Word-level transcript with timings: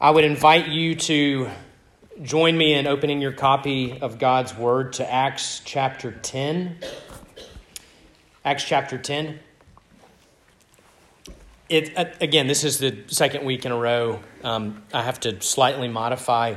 I 0.00 0.12
would 0.12 0.24
invite 0.24 0.68
you 0.68 0.94
to 0.94 1.50
join 2.22 2.56
me 2.56 2.74
in 2.74 2.86
opening 2.86 3.20
your 3.20 3.32
copy 3.32 3.98
of 4.00 4.20
God's 4.20 4.56
Word 4.56 4.92
to 4.92 5.12
Acts 5.12 5.60
chapter 5.64 6.12
10. 6.12 6.78
Acts 8.44 8.62
chapter 8.62 8.96
10. 8.96 9.40
It, 11.68 11.98
uh, 11.98 12.04
again, 12.20 12.46
this 12.46 12.62
is 12.62 12.78
the 12.78 13.02
second 13.08 13.44
week 13.44 13.66
in 13.66 13.72
a 13.72 13.76
row. 13.76 14.20
Um, 14.44 14.84
I 14.94 15.02
have 15.02 15.18
to 15.20 15.40
slightly 15.40 15.88
modify 15.88 16.54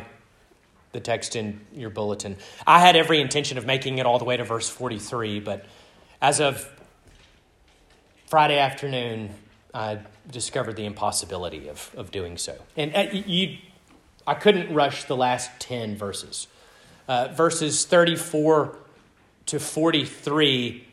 the 0.91 0.99
text 0.99 1.35
in 1.35 1.61
your 1.73 1.89
bulletin. 1.89 2.37
I 2.67 2.79
had 2.79 2.95
every 2.95 3.19
intention 3.19 3.57
of 3.57 3.65
making 3.65 3.97
it 3.97 4.05
all 4.05 4.19
the 4.19 4.25
way 4.25 4.37
to 4.37 4.43
verse 4.43 4.69
43, 4.69 5.39
but 5.39 5.65
as 6.21 6.39
of 6.39 6.71
Friday 8.27 8.59
afternoon, 8.59 9.33
I 9.73 9.97
discovered 10.31 10.75
the 10.75 10.85
impossibility 10.85 11.67
of, 11.67 11.91
of 11.95 12.11
doing 12.11 12.37
so. 12.37 12.55
And 12.75 12.95
uh, 12.95 13.07
you, 13.11 13.57
I 14.25 14.33
couldn't 14.33 14.73
rush 14.73 15.03
the 15.05 15.17
last 15.17 15.51
10 15.59 15.95
verses. 15.95 16.47
Uh, 17.07 17.29
verses 17.29 17.85
34 17.85 18.77
to 19.47 19.59
43 19.59 20.87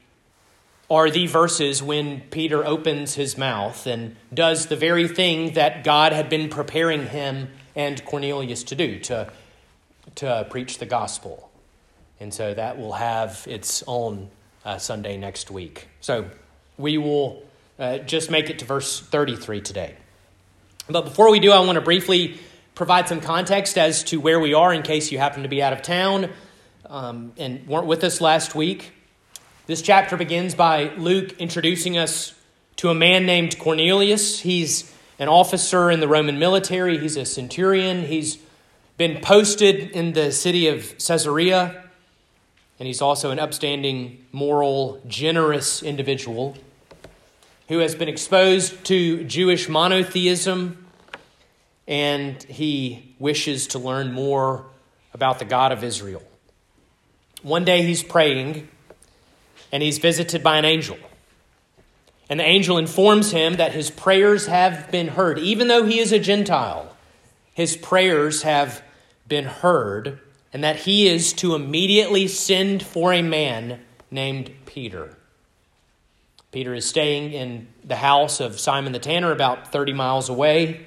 are 0.90 1.10
the 1.10 1.26
verses 1.26 1.82
when 1.82 2.22
Peter 2.30 2.64
opens 2.64 3.14
his 3.14 3.36
mouth 3.36 3.86
and 3.86 4.16
does 4.32 4.66
the 4.66 4.76
very 4.76 5.06
thing 5.06 5.52
that 5.52 5.84
God 5.84 6.12
had 6.12 6.28
been 6.30 6.48
preparing 6.48 7.06
him 7.06 7.50
and 7.76 8.02
Cornelius 8.04 8.64
to 8.64 8.74
do 8.74 8.98
to, 9.00 9.30
to 10.16 10.46
preach 10.50 10.78
the 10.78 10.86
gospel. 10.86 11.50
And 12.20 12.32
so 12.32 12.54
that 12.54 12.78
will 12.78 12.94
have 12.94 13.44
its 13.46 13.84
own 13.86 14.30
uh, 14.64 14.78
Sunday 14.78 15.16
next 15.16 15.50
week. 15.50 15.88
So 16.00 16.30
we 16.78 16.98
will 16.98 17.47
uh, 17.78 17.98
just 17.98 18.30
make 18.30 18.50
it 18.50 18.58
to 18.58 18.64
verse 18.64 19.00
33 19.00 19.60
today. 19.60 19.94
But 20.90 21.04
before 21.04 21.30
we 21.30 21.38
do, 21.38 21.52
I 21.52 21.60
want 21.60 21.76
to 21.76 21.80
briefly 21.80 22.38
provide 22.74 23.08
some 23.08 23.20
context 23.20 23.76
as 23.76 24.04
to 24.04 24.20
where 24.20 24.40
we 24.40 24.54
are 24.54 24.72
in 24.72 24.82
case 24.82 25.12
you 25.12 25.18
happen 25.18 25.42
to 25.42 25.48
be 25.48 25.62
out 25.62 25.72
of 25.72 25.82
town 25.82 26.30
um, 26.86 27.32
and 27.36 27.66
weren't 27.66 27.86
with 27.86 28.04
us 28.04 28.20
last 28.20 28.54
week. 28.54 28.92
This 29.66 29.82
chapter 29.82 30.16
begins 30.16 30.54
by 30.54 30.94
Luke 30.96 31.32
introducing 31.38 31.98
us 31.98 32.34
to 32.76 32.88
a 32.88 32.94
man 32.94 33.26
named 33.26 33.58
Cornelius. 33.58 34.40
He's 34.40 34.92
an 35.18 35.28
officer 35.28 35.90
in 35.90 36.00
the 36.00 36.08
Roman 36.08 36.38
military, 36.38 36.96
he's 36.98 37.16
a 37.16 37.24
centurion, 37.24 38.06
he's 38.06 38.38
been 38.96 39.20
posted 39.20 39.90
in 39.90 40.12
the 40.12 40.32
city 40.32 40.68
of 40.68 40.96
Caesarea, 40.98 41.84
and 42.78 42.86
he's 42.86 43.02
also 43.02 43.30
an 43.30 43.40
upstanding, 43.40 44.24
moral, 44.32 45.02
generous 45.06 45.82
individual 45.82 46.56
who 47.68 47.78
has 47.78 47.94
been 47.94 48.08
exposed 48.08 48.82
to 48.86 49.24
Jewish 49.24 49.68
monotheism, 49.68 50.86
and 51.86 52.42
he 52.44 53.14
wishes 53.18 53.68
to 53.68 53.78
learn 53.78 54.12
more 54.12 54.66
about 55.12 55.38
the 55.38 55.44
God 55.44 55.70
of 55.70 55.84
Israel. 55.84 56.22
One 57.42 57.64
day 57.64 57.82
he's 57.82 58.02
praying, 58.02 58.68
and 59.70 59.82
he's 59.82 59.98
visited 59.98 60.42
by 60.42 60.58
an 60.58 60.64
angel. 60.64 60.96
And 62.30 62.40
the 62.40 62.44
angel 62.44 62.78
informs 62.78 63.32
him 63.32 63.54
that 63.54 63.72
his 63.72 63.90
prayers 63.90 64.46
have 64.46 64.90
been 64.90 65.08
heard. 65.08 65.38
Even 65.38 65.68
though 65.68 65.84
he 65.84 65.98
is 65.98 66.12
a 66.12 66.18
Gentile, 66.18 66.96
his 67.52 67.76
prayers 67.76 68.42
have 68.42 68.82
been 69.26 69.44
heard, 69.44 70.20
and 70.52 70.64
that 70.64 70.76
he 70.76 71.06
is 71.06 71.34
to 71.34 71.54
immediately 71.54 72.28
send 72.28 72.82
for 72.82 73.12
a 73.12 73.20
man 73.20 73.80
named 74.10 74.50
Peter. 74.64 75.17
Peter 76.50 76.74
is 76.74 76.88
staying 76.88 77.32
in 77.32 77.68
the 77.84 77.96
house 77.96 78.40
of 78.40 78.58
Simon 78.58 78.92
the 78.92 78.98
tanner 78.98 79.32
about 79.32 79.70
30 79.70 79.92
miles 79.92 80.28
away, 80.28 80.86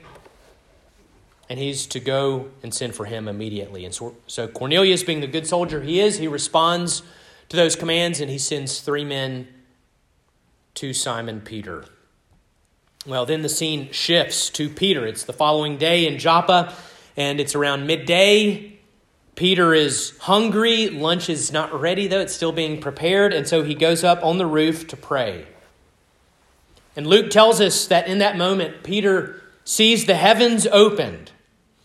and 1.49 1.59
he's 1.59 1.85
to 1.87 1.99
go 1.99 2.49
and 2.63 2.73
send 2.73 2.95
for 2.95 3.05
him 3.05 3.27
immediately. 3.27 3.85
And 3.85 3.93
so, 3.93 4.15
so 4.25 4.47
Cornelius, 4.47 5.03
being 5.03 5.19
the 5.19 5.27
good 5.27 5.45
soldier 5.45 5.81
he 5.81 5.99
is, 5.99 6.17
he 6.17 6.27
responds 6.27 7.03
to 7.49 7.57
those 7.57 7.75
commands 7.75 8.21
and 8.21 8.31
he 8.31 8.37
sends 8.37 8.79
three 8.79 9.03
men 9.03 9.47
to 10.75 10.93
Simon 10.93 11.41
Peter. 11.41 11.85
Well, 13.05 13.25
then 13.25 13.41
the 13.41 13.49
scene 13.49 13.91
shifts 13.91 14.49
to 14.51 14.69
Peter. 14.69 15.05
It's 15.05 15.25
the 15.25 15.33
following 15.33 15.77
day 15.77 16.07
in 16.07 16.17
Joppa, 16.17 16.73
and 17.17 17.39
it's 17.39 17.53
around 17.53 17.85
midday. 17.85 18.79
Peter 19.35 19.73
is 19.73 20.17
hungry. 20.19 20.89
Lunch 20.89 21.29
is 21.29 21.51
not 21.51 21.73
ready, 21.79 22.07
though. 22.07 22.19
It's 22.19 22.33
still 22.33 22.51
being 22.51 22.79
prepared. 22.79 23.33
And 23.33 23.47
so 23.47 23.63
he 23.63 23.73
goes 23.73 24.03
up 24.03 24.23
on 24.23 24.37
the 24.37 24.45
roof 24.45 24.87
to 24.87 24.97
pray. 24.97 25.47
And 26.95 27.07
Luke 27.07 27.29
tells 27.29 27.61
us 27.61 27.87
that 27.87 28.07
in 28.07 28.17
that 28.19 28.37
moment, 28.37 28.83
Peter 28.83 29.41
sees 29.63 30.05
the 30.05 30.15
heavens 30.15 30.67
opened 30.67 31.31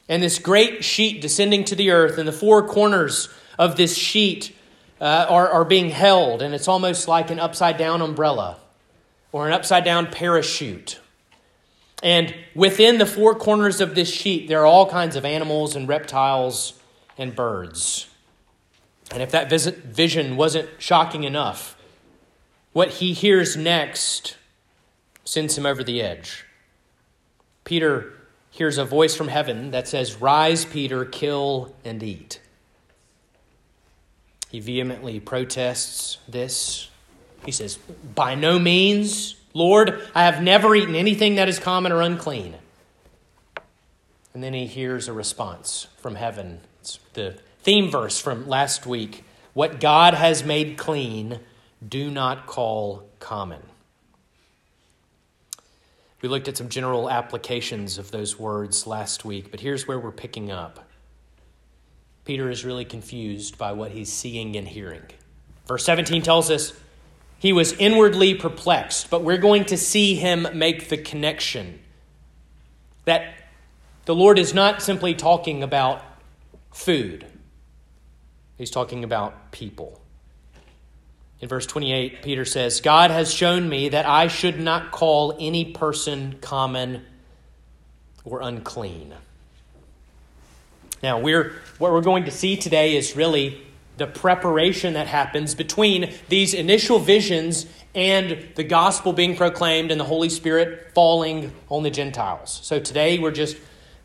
and 0.09 0.23
this 0.23 0.39
great 0.39 0.85
sheet 0.85 1.21
descending 1.21 1.65
to 1.65 1.75
the 1.75 1.91
earth, 1.91 2.19
and 2.19 2.29
the 2.29 2.33
four 2.33 2.67
corners 2.67 3.29
of 3.59 3.77
this 3.77 3.97
sheet 3.97 4.55
uh, 5.01 5.27
are, 5.29 5.49
are 5.49 5.65
being 5.65 5.91
held, 5.91 6.43
and 6.43 6.55
it's 6.55 6.69
almost 6.69 7.09
like 7.09 7.31
an 7.31 7.41
upside 7.41 7.77
down 7.77 8.01
umbrella 8.01 8.59
or 9.33 9.47
an 9.47 9.53
upside 9.53 9.85
down 9.85 10.07
parachute. 10.07 11.01
And 12.03 12.35
within 12.55 12.99
the 12.99 13.07
four 13.07 13.35
corners 13.35 13.81
of 13.81 13.95
this 13.95 14.13
sheet, 14.13 14.49
there 14.49 14.61
are 14.61 14.67
all 14.67 14.89
kinds 14.89 15.17
of 15.17 15.25
animals 15.25 15.75
and 15.75 15.89
reptiles 15.89 16.75
and 17.19 17.35
birds. 17.35 18.07
And 19.11 19.23
if 19.23 19.31
that 19.33 19.49
vision 19.51 20.37
wasn't 20.37 20.69
shocking 20.79 21.25
enough, 21.25 21.77
what 22.73 22.91
he 22.91 23.13
hears 23.13 23.57
next 23.57 24.37
sends 25.27 25.59
him 25.59 25.67
over 25.67 25.85
the 25.85 26.01
edge. 26.01 26.47
Peter 27.65 28.15
hears 28.51 28.79
a 28.79 28.85
voice 28.85 29.15
from 29.15 29.29
heaven 29.29 29.73
that 29.73 29.87
says, 29.87 30.21
Rise, 30.21 30.65
Peter, 30.65 31.05
kill 31.05 31.75
and 31.85 32.03
eat. 32.03 32.41
He 34.51 34.61
vehemently 34.61 35.21
protests 35.21 36.19
this. 36.29 36.89
He 37.45 37.51
says, 37.51 37.77
By 38.15 38.35
no 38.35 38.59
means, 38.59 39.35
Lord, 39.53 40.01
I 40.15 40.25
have 40.25 40.43
never 40.43 40.75
eaten 40.75 40.95
anything 40.95 41.35
that 41.35 41.49
is 41.49 41.59
common 41.59 41.93
or 41.93 42.01
unclean. 42.01 42.55
And 44.33 44.43
then 44.43 44.55
he 44.55 44.67
hears 44.67 45.09
a 45.09 45.13
response 45.13 45.89
from 45.99 46.15
heaven. 46.15 46.61
It's 46.81 47.01
the 47.15 47.39
theme 47.63 47.91
verse 47.91 48.21
from 48.21 48.47
last 48.49 48.87
week 48.87 49.25
What 49.55 49.81
God 49.81 50.15
has 50.15 50.45
made 50.45 50.79
clean, 50.79 51.41
do 51.87 52.11
not 52.11 52.47
call 52.47 53.09
common. 53.19 53.63
We 56.23 56.29
looked 56.29 56.49
at 56.49 56.57
some 56.57 56.69
general 56.69 57.11
applications 57.11 57.99
of 57.99 58.11
those 58.11 58.39
words 58.39 58.87
last 58.87 59.25
week, 59.25 59.51
but 59.51 59.61
here's 59.61 59.87
where 59.87 59.99
we're 59.99 60.13
picking 60.13 60.51
up. 60.51 60.89
Peter 62.25 62.51
is 62.51 62.65
really 62.65 62.85
confused 62.85 63.59
by 63.59 63.73
what 63.73 63.93
he's 63.93 64.13
seeing 64.13 64.57
and 64.57 64.67
hearing. 64.67 65.03
Verse 65.67 65.85
17 65.85 66.23
tells 66.23 66.51
us 66.51 66.73
he 67.39 67.53
was 67.53 67.73
inwardly 67.75 68.35
perplexed, 68.35 69.11
but 69.11 69.23
we're 69.23 69.37
going 69.37 69.65
to 69.67 69.77
see 69.77 70.15
him 70.15 70.49
make 70.55 70.89
the 70.89 70.97
connection 70.97 71.81
that 73.05 73.35
the 74.07 74.15
Lord 74.15 74.39
is 74.39 74.55
not 74.55 74.83
simply 74.83 75.15
talking 75.15 75.63
about 75.63 76.03
food, 76.73 77.27
he's 78.57 78.71
talking 78.71 79.05
about 79.05 79.53
people. 79.53 80.01
In 81.41 81.49
verse 81.49 81.67
28, 81.67 82.23
Peter 82.23 82.45
says, 82.45 82.81
God 82.81 83.11
has 83.11 83.33
shown 83.33 83.69
me 83.69 83.91
that 83.91 84.07
I 84.07 84.29
should 84.29 84.59
not 84.59 84.91
call 84.91 85.37
any 85.39 85.73
person 85.73 86.39
common 86.41 87.05
or 88.25 88.41
unclean. 88.41 89.15
Now, 91.03 91.21
we're, 91.21 91.53
what 91.79 91.93
we're 91.93 92.01
going 92.01 92.25
to 92.25 92.31
see 92.31 92.57
today 92.57 92.97
is 92.97 93.17
really 93.17 93.63
the 93.99 94.07
preparation 94.07 94.95
that 94.95 95.07
happens 95.07 95.55
between 95.55 96.13
these 96.29 96.55
initial 96.55 96.99
visions 96.99 97.67
and 97.95 98.49
the 98.55 98.65
gospel 98.65 99.13
being 99.13 99.37
proclaimed 99.37 99.91
and 99.91 100.01
the 100.01 100.05
Holy 100.05 100.29
Spirit 100.29 100.93
falling 100.95 101.53
on 101.71 101.83
the 101.83 101.91
Gentiles. 101.91 102.61
So 102.63 102.79
today 102.79 103.19
we're 103.19 103.31
just 103.31 103.57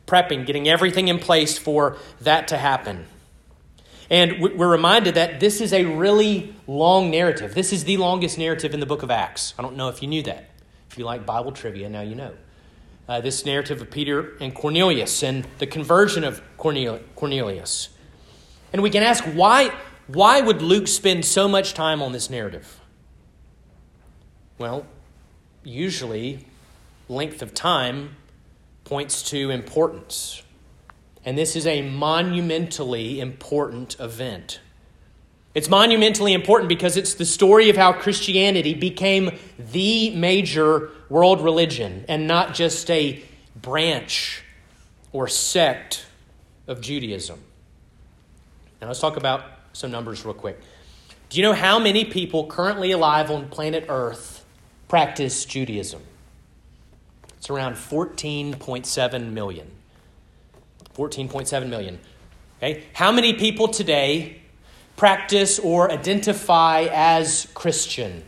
prepping, 0.05 0.45
getting 0.45 0.67
everything 0.67 1.07
in 1.07 1.19
place 1.19 1.57
for 1.57 1.97
that 2.21 2.49
to 2.49 2.57
happen. 2.57 3.05
And 4.11 4.41
we're 4.41 4.69
reminded 4.69 5.15
that 5.15 5.39
this 5.39 5.61
is 5.61 5.71
a 5.71 5.85
really 5.85 6.53
long 6.67 7.09
narrative. 7.09 7.55
This 7.55 7.71
is 7.71 7.85
the 7.85 7.95
longest 7.95 8.37
narrative 8.37 8.73
in 8.73 8.81
the 8.81 8.85
book 8.85 9.03
of 9.03 9.09
Acts. 9.09 9.53
I 9.57 9.61
don't 9.61 9.77
know 9.77 9.87
if 9.87 10.01
you 10.01 10.09
knew 10.09 10.21
that. 10.23 10.49
If 10.89 10.97
you 10.97 11.05
like 11.05 11.25
Bible 11.25 11.53
trivia, 11.53 11.87
now 11.87 12.01
you 12.01 12.15
know. 12.15 12.33
Uh, 13.07 13.21
this 13.21 13.45
narrative 13.45 13.81
of 13.81 13.89
Peter 13.89 14.35
and 14.41 14.53
Cornelius 14.53 15.23
and 15.23 15.47
the 15.59 15.65
conversion 15.65 16.25
of 16.25 16.41
Cornelius. 16.57 17.87
And 18.73 18.83
we 18.83 18.89
can 18.89 19.01
ask 19.01 19.23
why, 19.23 19.73
why 20.07 20.41
would 20.41 20.61
Luke 20.61 20.89
spend 20.89 21.23
so 21.23 21.47
much 21.47 21.73
time 21.73 22.01
on 22.01 22.11
this 22.11 22.29
narrative? 22.29 22.81
Well, 24.57 24.85
usually 25.63 26.45
length 27.07 27.41
of 27.41 27.53
time 27.53 28.17
points 28.83 29.23
to 29.29 29.49
importance. 29.51 30.43
And 31.23 31.37
this 31.37 31.55
is 31.55 31.67
a 31.67 31.81
monumentally 31.81 33.19
important 33.19 33.99
event. 33.99 34.59
It's 35.53 35.69
monumentally 35.69 36.33
important 36.33 36.69
because 36.69 36.95
it's 36.95 37.13
the 37.13 37.25
story 37.25 37.69
of 37.69 37.75
how 37.75 37.91
Christianity 37.91 38.73
became 38.73 39.37
the 39.59 40.15
major 40.15 40.89
world 41.09 41.41
religion 41.41 42.05
and 42.07 42.25
not 42.25 42.53
just 42.53 42.89
a 42.89 43.21
branch 43.55 44.43
or 45.11 45.27
sect 45.27 46.05
of 46.67 46.79
Judaism. 46.79 47.39
Now 48.81 48.87
let's 48.87 49.01
talk 49.01 49.17
about 49.17 49.43
some 49.73 49.91
numbers 49.91 50.23
real 50.23 50.33
quick. 50.33 50.59
Do 51.29 51.37
you 51.37 51.43
know 51.43 51.53
how 51.53 51.79
many 51.79 52.05
people 52.05 52.47
currently 52.47 52.91
alive 52.91 53.29
on 53.29 53.49
planet 53.49 53.85
Earth 53.89 54.45
practice 54.87 55.45
Judaism? 55.45 56.01
It's 57.37 57.49
around 57.49 57.75
14.7 57.75 59.31
million. 59.31 59.71
14.7 60.95 61.69
million. 61.69 61.99
Okay? 62.57 62.83
How 62.93 63.11
many 63.11 63.33
people 63.33 63.67
today 63.67 64.41
practice 64.95 65.59
or 65.59 65.91
identify 65.91 66.87
as 66.91 67.47
Christian? 67.53 68.23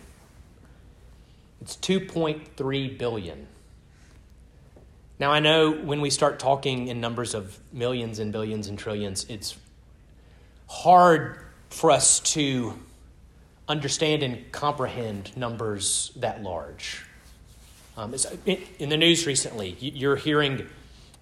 It's 1.62 1.77
2.3 1.77 2.98
billion. 2.98 3.48
Now, 5.19 5.31
I 5.31 5.39
know 5.39 5.71
when 5.71 6.01
we 6.01 6.10
start 6.10 6.39
talking 6.39 6.88
in 6.88 7.00
numbers 7.00 7.33
of 7.33 7.57
millions 7.71 8.19
and 8.19 8.33
billions 8.33 8.68
and 8.68 8.77
trillions, 8.77 9.25
it's 9.30 9.56
hard 10.68 11.38
for 11.69 11.92
us 11.92 12.19
to 12.19 12.77
understand 13.68 14.24
and 14.24 14.51
comprehend 14.51 15.36
numbers 15.38 16.12
that 16.18 16.44
large. 16.44 17.06
Um, 17.95 18.13
in 18.45 18.89
the 18.89 18.98
news 18.98 19.27
recently, 19.27 19.77
you're 19.80 20.15
hearing 20.15 20.68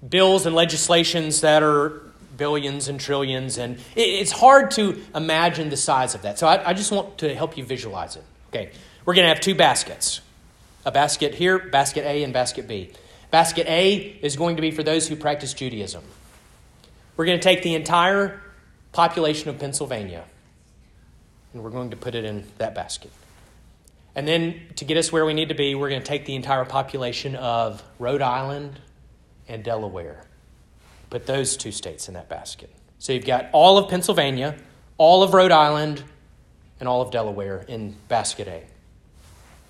bills 0.08 0.46
and 0.46 0.56
legislations 0.56 1.42
that 1.42 1.64
are 1.64 2.02
billions 2.38 2.88
and 2.88 3.00
trillions, 3.00 3.58
and 3.58 3.80
it's 3.96 4.32
hard 4.32 4.72
to 4.72 5.02
imagine 5.14 5.70
the 5.70 5.78
size 5.78 6.16
of 6.16 6.24
that. 6.24 6.40
So 6.40 6.48
I, 6.48 6.70
I 6.70 6.74
just 6.74 6.92
want 6.92 7.20
to 7.20 7.36
help 7.36 7.58
you 7.58 7.64
visualize 7.64 8.16
it. 8.16 8.24
Okay, 8.50 8.72
we're 9.06 9.14
going 9.14 9.26
to 9.26 9.30
have 9.30 9.42
two 9.42 9.56
baskets 9.56 10.22
a 10.86 10.92
basket 10.92 11.36
here, 11.36 11.60
basket 11.60 12.06
A, 12.06 12.24
and 12.24 12.34
basket 12.34 12.68
B. 12.68 12.90
Basket 13.30 13.68
A 13.68 13.96
is 14.22 14.36
going 14.36 14.56
to 14.56 14.62
be 14.62 14.72
for 14.72 14.84
those 14.84 15.08
who 15.08 15.16
practice 15.16 15.54
Judaism. 15.54 16.04
We're 17.16 17.26
going 17.26 17.38
to 17.38 17.44
take 17.44 17.62
the 17.62 17.76
entire 17.76 18.42
population 18.92 19.50
of 19.50 19.60
Pennsylvania 19.60 20.26
and 21.54 21.64
we're 21.64 21.70
going 21.70 21.92
to 21.92 21.98
put 21.98 22.16
it 22.16 22.26
in 22.26 22.46
that 22.58 22.74
basket. 22.76 23.12
And 24.16 24.28
then 24.28 24.60
to 24.78 24.86
get 24.86 24.98
us 24.98 25.12
where 25.12 25.26
we 25.26 25.34
need 25.34 25.50
to 25.50 25.56
be, 25.56 25.76
we're 25.76 25.90
going 25.90 26.02
to 26.02 26.08
take 26.08 26.26
the 26.26 26.36
entire 26.36 26.66
population 26.66 27.36
of 27.36 27.84
Rhode 28.00 28.22
Island 28.22 28.80
and 29.52 29.64
Delaware. 29.64 30.24
Put 31.10 31.26
those 31.26 31.58
two 31.58 31.72
states 31.72 32.08
in 32.08 32.14
that 32.14 32.30
basket. 32.30 32.70
So 33.00 33.14
you've 33.14 33.26
got 33.26 33.50
all 33.52 33.78
of 33.78 33.90
Pennsylvania, 33.90 34.56
all 34.98 35.24
of 35.24 35.34
Rhode 35.34 35.52
Island, 35.52 36.04
and 36.80 36.88
all 36.88 37.02
of 37.02 37.12
Delaware 37.12 37.66
in 37.68 37.96
basket 38.08 38.48
A. 38.48 38.64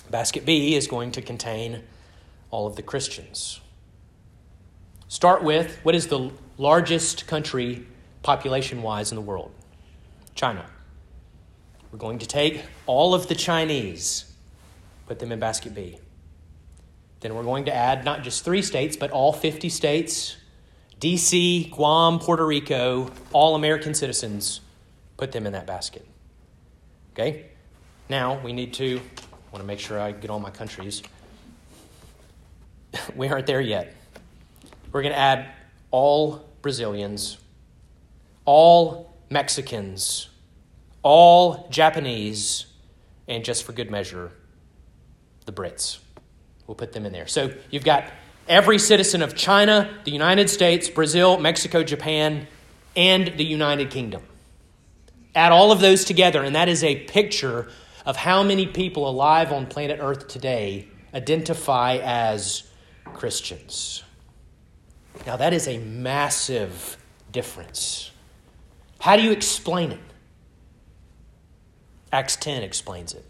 Basket 0.10 0.46
B 0.46 0.76
is 0.76 0.88
going 0.88 1.12
to 1.14 1.22
contain 1.22 1.84
all 2.52 2.68
of 2.68 2.76
the 2.76 2.82
Christians. 2.82 3.60
Start 5.08 5.44
with 5.44 5.80
what 5.84 5.96
is 5.96 6.08
the 6.08 6.32
largest 6.58 7.28
country 7.28 7.86
population 8.24 8.82
wise 8.82 9.12
in 9.12 9.16
the 9.16 9.22
world? 9.22 9.52
China. 10.36 10.66
We're 11.92 11.98
going 11.98 12.20
to 12.20 12.28
take 12.28 12.64
all 12.86 13.14
of 13.14 13.28
the 13.28 13.36
Chinese, 13.36 14.32
put 15.08 15.20
them 15.20 15.32
in 15.32 15.40
basket 15.40 15.74
B. 15.74 16.00
Then 17.22 17.36
we're 17.36 17.44
going 17.44 17.66
to 17.66 17.74
add 17.74 18.04
not 18.04 18.24
just 18.24 18.44
three 18.44 18.62
states, 18.62 18.98
but 18.98 19.12
all 19.12 19.32
50 19.32 19.70
states 19.70 20.38
DC, 21.00 21.72
Guam, 21.72 22.20
Puerto 22.20 22.46
Rico, 22.46 23.10
all 23.34 23.56
American 23.56 23.96
citizens, 23.96 24.62
put 25.18 25.32
them 25.32 25.48
in 25.48 25.54
that 25.54 25.66
basket. 25.66 26.06
Okay? 27.14 27.48
Now 28.08 28.40
we 28.44 28.54
need 28.54 28.74
to, 28.76 28.98
I 28.98 29.52
want 29.52 29.64
to 29.64 29.64
make 29.64 29.80
sure 29.80 30.00
I 30.00 30.12
get 30.12 30.30
all 30.30 30.40
my 30.40 30.52
countries. 30.52 31.02
we 33.16 33.28
aren't 33.28 33.48
there 33.48 33.62
yet. 33.62 33.96
We're 34.92 35.02
going 35.02 35.14
to 35.14 35.20
add 35.20 35.52
all 35.90 36.48
Brazilians, 36.62 37.38
all 38.46 39.16
Mexicans, 39.32 40.30
all 41.02 41.68
Japanese, 41.72 42.68
and 43.28 43.44
just 43.44 43.64
for 43.64 43.72
good 43.72 43.90
measure, 43.90 44.32
the 45.46 45.52
Brits. 45.52 45.98
We'll 46.72 46.78
put 46.78 46.94
them 46.94 47.06
in 47.06 47.12
there. 47.12 47.28
So 47.28 47.52
you've 47.70 47.84
got 47.84 48.06
every 48.48 48.80
citizen 48.80 49.22
of 49.22 49.36
China, 49.36 49.94
the 50.06 50.12
United 50.12 50.50
States, 50.50 50.88
Brazil, 50.88 51.38
Mexico, 51.38 51.84
Japan, 51.84 52.48
and 52.96 53.34
the 53.36 53.44
United 53.44 53.90
Kingdom. 53.90 54.24
Add 55.36 55.52
all 55.52 55.74
of 55.74 55.82
those 55.82 56.06
together, 56.06 56.42
and 56.42 56.56
that 56.56 56.70
is 56.70 56.82
a 56.82 56.96
picture 56.96 57.70
of 58.06 58.16
how 58.16 58.42
many 58.42 58.66
people 58.66 59.10
alive 59.10 59.52
on 59.52 59.66
planet 59.66 60.00
Earth 60.02 60.30
today 60.30 60.88
identify 61.14 61.98
as 61.98 62.64
Christians. 63.04 64.04
Now, 65.28 65.36
that 65.36 65.52
is 65.52 65.68
a 65.68 65.78
massive 65.78 66.96
difference. 67.34 68.12
How 69.02 69.18
do 69.18 69.24
you 69.24 69.34
explain 69.34 69.92
it? 69.92 70.00
Acts 72.14 72.38
10 72.38 72.64
explains 72.64 73.14
it. 73.14 73.26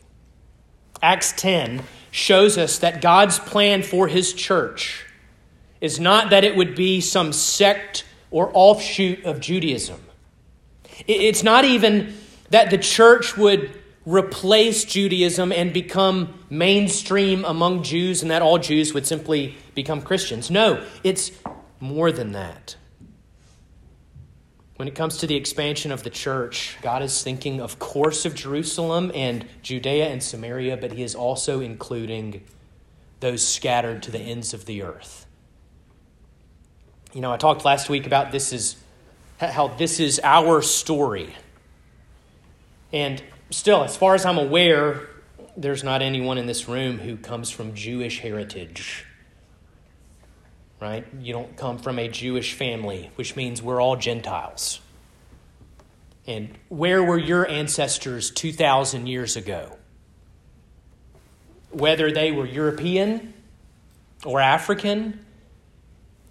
Acts 1.01 1.33
10 1.33 1.83
shows 2.11 2.57
us 2.57 2.79
that 2.79 3.01
God's 3.01 3.39
plan 3.39 3.83
for 3.83 4.07
his 4.07 4.33
church 4.33 5.05
is 5.79 5.99
not 5.99 6.29
that 6.29 6.43
it 6.43 6.55
would 6.55 6.75
be 6.75 7.01
some 7.01 7.33
sect 7.33 8.05
or 8.29 8.51
offshoot 8.53 9.25
of 9.25 9.39
Judaism. 9.39 9.99
It's 11.07 11.43
not 11.43 11.65
even 11.65 12.13
that 12.49 12.69
the 12.69 12.77
church 12.77 13.35
would 13.37 13.77
replace 14.05 14.83
Judaism 14.83 15.51
and 15.51 15.73
become 15.73 16.33
mainstream 16.49 17.45
among 17.45 17.83
Jews 17.83 18.21
and 18.21 18.31
that 18.31 18.41
all 18.41 18.57
Jews 18.57 18.93
would 18.93 19.07
simply 19.07 19.55
become 19.75 20.01
Christians. 20.01 20.49
No, 20.49 20.83
it's 21.03 21.31
more 21.79 22.11
than 22.11 22.33
that. 22.33 22.75
When 24.81 24.87
it 24.87 24.95
comes 24.95 25.17
to 25.17 25.27
the 25.27 25.35
expansion 25.35 25.91
of 25.91 26.01
the 26.01 26.09
church, 26.09 26.75
God 26.81 27.03
is 27.03 27.21
thinking, 27.21 27.61
of 27.61 27.77
course, 27.77 28.25
of 28.25 28.33
Jerusalem 28.33 29.11
and 29.13 29.45
Judea 29.61 30.07
and 30.07 30.23
Samaria, 30.23 30.75
but 30.75 30.93
He 30.93 31.03
is 31.03 31.13
also 31.13 31.59
including 31.59 32.41
those 33.19 33.47
scattered 33.47 34.01
to 34.01 34.09
the 34.09 34.17
ends 34.17 34.55
of 34.55 34.65
the 34.65 34.81
earth. 34.81 35.27
You 37.13 37.21
know, 37.21 37.31
I 37.31 37.37
talked 37.37 37.63
last 37.63 37.91
week 37.91 38.07
about 38.07 38.31
this 38.31 38.51
is 38.51 38.75
how 39.37 39.67
this 39.67 39.99
is 39.99 40.19
our 40.23 40.63
story. 40.63 41.35
And 42.91 43.21
still, 43.51 43.83
as 43.83 43.95
far 43.95 44.15
as 44.15 44.25
I'm 44.25 44.39
aware, 44.39 45.09
there's 45.55 45.83
not 45.83 46.01
anyone 46.01 46.39
in 46.39 46.47
this 46.47 46.67
room 46.67 46.97
who 46.97 47.17
comes 47.17 47.51
from 47.51 47.75
Jewish 47.75 48.21
heritage 48.21 49.05
right? 50.81 51.05
You 51.19 51.31
don't 51.31 51.55
come 51.55 51.77
from 51.77 51.99
a 51.99 52.07
Jewish 52.07 52.53
family, 52.53 53.11
which 53.15 53.35
means 53.35 53.61
we're 53.61 53.79
all 53.79 53.95
Gentiles. 53.95 54.81
And 56.25 56.49
where 56.69 57.03
were 57.03 57.19
your 57.19 57.47
ancestors 57.47 58.31
2,000 58.31 59.05
years 59.07 59.35
ago? 59.35 59.77
Whether 61.69 62.11
they 62.11 62.31
were 62.31 62.47
European 62.47 63.33
or 64.25 64.41
African, 64.41 65.23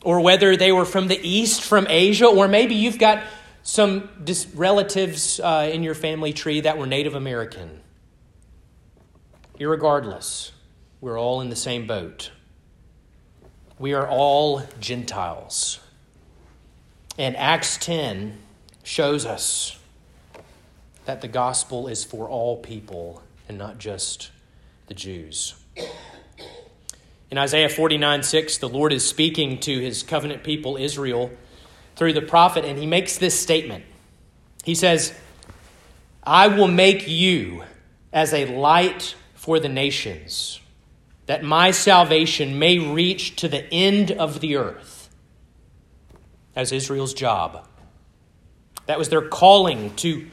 or 0.03 0.21
whether 0.21 0.57
they 0.57 0.73
were 0.73 0.85
from 0.85 1.09
the 1.09 1.19
East, 1.27 1.63
from 1.63 1.87
Asia, 1.89 2.27
or 2.27 2.49
maybe 2.49 2.75
you've 2.75 2.99
got 2.99 3.23
some 3.63 4.09
relatives 4.55 5.39
uh, 5.41 5.71
in 5.73 5.83
your 5.83 5.95
family 5.95 6.33
tree 6.33 6.61
that 6.61 6.77
were 6.77 6.87
Native 6.87 7.15
American. 7.15 7.81
Irregardless, 9.59 10.53
we're 11.01 11.21
all 11.21 11.41
in 11.41 11.51
the 11.51 11.57
same 11.57 11.87
boat. 11.87 12.31
We 13.81 13.95
are 13.95 14.07
all 14.07 14.63
Gentiles. 14.79 15.81
And 17.17 17.35
Acts 17.35 17.79
10 17.79 18.37
shows 18.83 19.25
us 19.25 19.79
that 21.07 21.23
the 21.23 21.29
gospel 21.29 21.89
is 21.89 22.05
for 22.05 22.29
all 22.29 22.59
people 22.59 23.23
and 23.49 23.57
not 23.57 23.79
just 23.79 24.33
the 24.89 24.93
Jews. 24.93 25.55
In 27.31 27.39
Isaiah 27.39 27.71
49 27.71 28.23
6, 28.23 28.59
the 28.59 28.69
Lord 28.69 28.93
is 28.93 29.09
speaking 29.09 29.59
to 29.61 29.79
his 29.79 30.03
covenant 30.03 30.45
people, 30.45 30.77
Israel, 30.77 31.31
through 31.97 32.13
the 32.13 32.21
prophet, 32.21 32.67
and 32.67 32.79
he 32.79 32.85
makes 32.85 33.17
this 33.17 33.41
statement. 33.41 33.87
He 34.63 34.75
says, 34.75 35.15
I 36.23 36.49
will 36.49 36.69
make 36.69 37.09
you 37.09 37.65
as 38.13 38.35
a 38.35 38.45
light 38.45 39.15
for 39.33 39.59
the 39.59 39.71
nations 39.71 40.60
that 41.31 41.45
my 41.45 41.71
salvation 41.71 42.59
may 42.59 42.77
reach 42.77 43.37
to 43.37 43.47
the 43.47 43.65
end 43.73 44.11
of 44.11 44.41
the 44.41 44.57
earth. 44.57 45.09
As 46.57 46.73
Israel's 46.73 47.15
job. 47.15 47.69
That 48.87 48.99
was 48.99 49.11
their 49.11 49.23
calling 49.23 49.95
to 49.95 50.27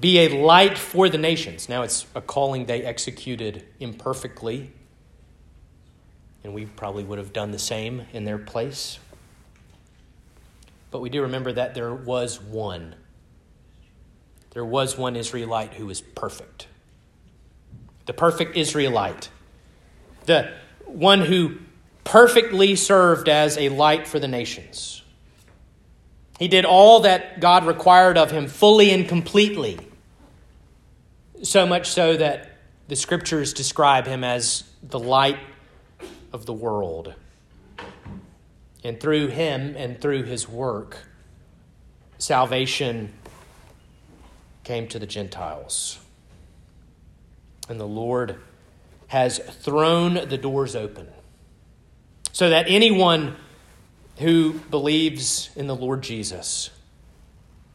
be 0.00 0.18
a 0.18 0.30
light 0.30 0.76
for 0.76 1.08
the 1.08 1.16
nations. 1.16 1.68
Now 1.68 1.82
it's 1.82 2.06
a 2.16 2.20
calling 2.20 2.66
they 2.66 2.82
executed 2.82 3.64
imperfectly, 3.78 4.72
and 6.42 6.52
we 6.52 6.66
probably 6.66 7.04
would 7.04 7.18
have 7.18 7.32
done 7.32 7.52
the 7.52 7.58
same 7.60 8.02
in 8.12 8.24
their 8.24 8.38
place. 8.38 8.98
But 10.90 11.02
we 11.02 11.08
do 11.08 11.22
remember 11.22 11.52
that 11.52 11.76
there 11.76 11.94
was 11.94 12.40
one. 12.40 12.96
There 14.50 14.64
was 14.64 14.98
one 14.98 15.14
Israelite 15.14 15.74
who 15.74 15.86
was 15.86 16.00
perfect. 16.00 16.66
The 18.06 18.12
perfect 18.12 18.56
Israelite 18.56 19.28
the 20.26 20.52
one 20.86 21.20
who 21.20 21.58
perfectly 22.04 22.76
served 22.76 23.28
as 23.28 23.56
a 23.56 23.68
light 23.68 24.06
for 24.06 24.18
the 24.18 24.28
nations. 24.28 25.02
He 26.38 26.48
did 26.48 26.64
all 26.64 27.00
that 27.00 27.40
God 27.40 27.66
required 27.66 28.18
of 28.18 28.30
him 28.30 28.48
fully 28.48 28.90
and 28.90 29.08
completely. 29.08 29.78
So 31.42 31.66
much 31.66 31.90
so 31.90 32.16
that 32.16 32.58
the 32.88 32.96
scriptures 32.96 33.52
describe 33.52 34.06
him 34.06 34.24
as 34.24 34.64
the 34.82 34.98
light 34.98 35.38
of 36.32 36.46
the 36.46 36.52
world. 36.52 37.14
And 38.84 38.98
through 38.98 39.28
him 39.28 39.74
and 39.76 40.00
through 40.00 40.24
his 40.24 40.48
work, 40.48 40.98
salvation 42.18 43.12
came 44.64 44.88
to 44.88 44.98
the 44.98 45.06
Gentiles. 45.06 45.98
And 47.68 47.78
the 47.78 47.86
Lord 47.86 48.40
has 49.12 49.36
thrown 49.36 50.14
the 50.14 50.38
doors 50.38 50.74
open 50.74 51.06
so 52.32 52.48
that 52.48 52.64
anyone 52.66 53.36
who 54.16 54.54
believes 54.70 55.50
in 55.54 55.66
the 55.66 55.76
Lord 55.76 56.02
Jesus 56.02 56.70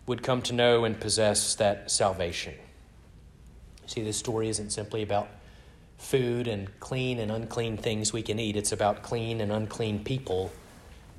would 0.07 0.23
come 0.23 0.41
to 0.41 0.53
know 0.53 0.83
and 0.83 0.99
possess 0.99 1.53
that 1.53 1.91
salvation. 1.91 2.55
See, 3.85 4.01
this 4.01 4.17
story 4.17 4.49
isn't 4.49 4.71
simply 4.71 5.03
about 5.03 5.27
food 5.99 6.47
and 6.47 6.67
clean 6.79 7.19
and 7.19 7.29
unclean 7.29 7.77
things 7.77 8.11
we 8.11 8.23
can 8.23 8.39
eat, 8.39 8.55
it's 8.55 8.71
about 8.71 9.03
clean 9.03 9.39
and 9.39 9.51
unclean 9.51 10.03
people, 10.03 10.51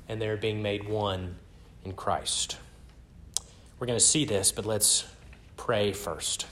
and 0.09 0.21
they're 0.21 0.35
being 0.35 0.61
made 0.61 0.85
one 0.89 1.37
in 1.85 1.93
Christ. 1.93 2.57
We're 3.79 3.87
going 3.87 3.97
to 3.97 4.05
see 4.05 4.25
this, 4.25 4.51
but 4.51 4.65
let's 4.65 5.05
pray 5.55 5.93
first. 5.93 6.45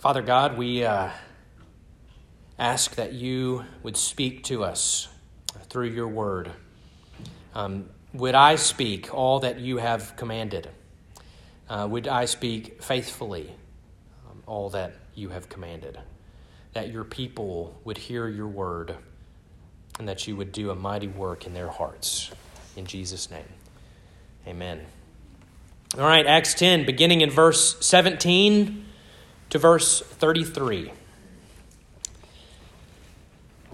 Father 0.00 0.22
God, 0.22 0.58
we 0.58 0.84
uh, 0.84 1.10
ask 2.58 2.96
that 2.96 3.12
you 3.12 3.64
would 3.82 3.96
speak 3.96 4.44
to 4.44 4.64
us 4.64 5.08
through 5.68 5.88
your 5.88 6.08
word. 6.08 6.50
Um, 7.54 7.88
would 8.12 8.34
I 8.34 8.56
speak 8.56 9.14
all 9.14 9.40
that 9.40 9.60
you 9.60 9.76
have 9.76 10.16
commanded? 10.16 10.68
Uh, 11.68 11.86
would 11.90 12.08
I 12.08 12.24
speak 12.24 12.82
faithfully 12.82 13.52
um, 14.28 14.42
all 14.46 14.70
that 14.70 14.94
you 15.14 15.28
have 15.28 15.48
commanded? 15.48 15.98
That 16.72 16.90
your 16.90 17.04
people 17.04 17.78
would 17.84 17.98
hear 17.98 18.28
your 18.28 18.48
word 18.48 18.96
and 19.98 20.08
that 20.08 20.26
you 20.26 20.36
would 20.36 20.52
do 20.52 20.70
a 20.70 20.74
mighty 20.74 21.08
work 21.08 21.46
in 21.46 21.54
their 21.54 21.68
hearts. 21.68 22.30
In 22.76 22.86
Jesus' 22.86 23.30
name, 23.30 23.48
amen. 24.46 24.80
All 25.96 26.04
right, 26.04 26.26
Acts 26.26 26.54
10, 26.54 26.86
beginning 26.86 27.20
in 27.22 27.30
verse 27.30 27.76
17 27.84 28.84
to 29.50 29.58
verse 29.58 30.00
33. 30.00 30.92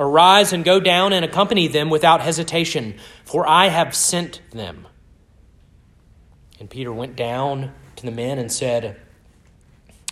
Arise 0.00 0.54
and 0.54 0.64
go 0.64 0.80
down 0.80 1.12
and 1.12 1.26
accompany 1.26 1.68
them 1.68 1.90
without 1.90 2.22
hesitation, 2.22 2.94
for 3.22 3.46
I 3.46 3.68
have 3.68 3.94
sent 3.94 4.40
them. 4.50 4.88
And 6.58 6.70
Peter 6.70 6.90
went 6.90 7.16
down 7.16 7.72
to 7.96 8.06
the 8.06 8.10
men 8.10 8.38
and 8.38 8.50
said, 8.50 8.98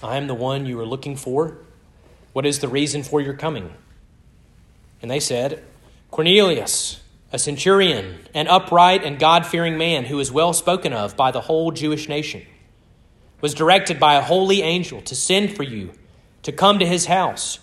I 0.02 0.18
am 0.18 0.26
the 0.26 0.34
one 0.34 0.66
you 0.66 0.78
are 0.78 0.86
looking 0.86 1.16
for. 1.16 1.56
What 2.34 2.44
is 2.44 2.58
the 2.58 2.68
reason 2.68 3.02
for 3.02 3.22
your 3.22 3.32
coming? 3.32 3.72
And 5.00 5.10
they 5.10 5.20
said, 5.20 5.64
Cornelius, 6.10 7.00
a 7.32 7.38
centurion, 7.38 8.26
an 8.34 8.46
upright 8.46 9.02
and 9.02 9.18
God 9.18 9.46
fearing 9.46 9.78
man 9.78 10.04
who 10.04 10.20
is 10.20 10.30
well 10.30 10.52
spoken 10.52 10.92
of 10.92 11.16
by 11.16 11.30
the 11.30 11.40
whole 11.40 11.70
Jewish 11.70 12.10
nation, 12.10 12.44
was 13.40 13.54
directed 13.54 13.98
by 13.98 14.16
a 14.16 14.22
holy 14.22 14.60
angel 14.60 15.00
to 15.02 15.14
send 15.14 15.56
for 15.56 15.62
you 15.62 15.92
to 16.42 16.52
come 16.52 16.78
to 16.78 16.86
his 16.86 17.06
house 17.06 17.58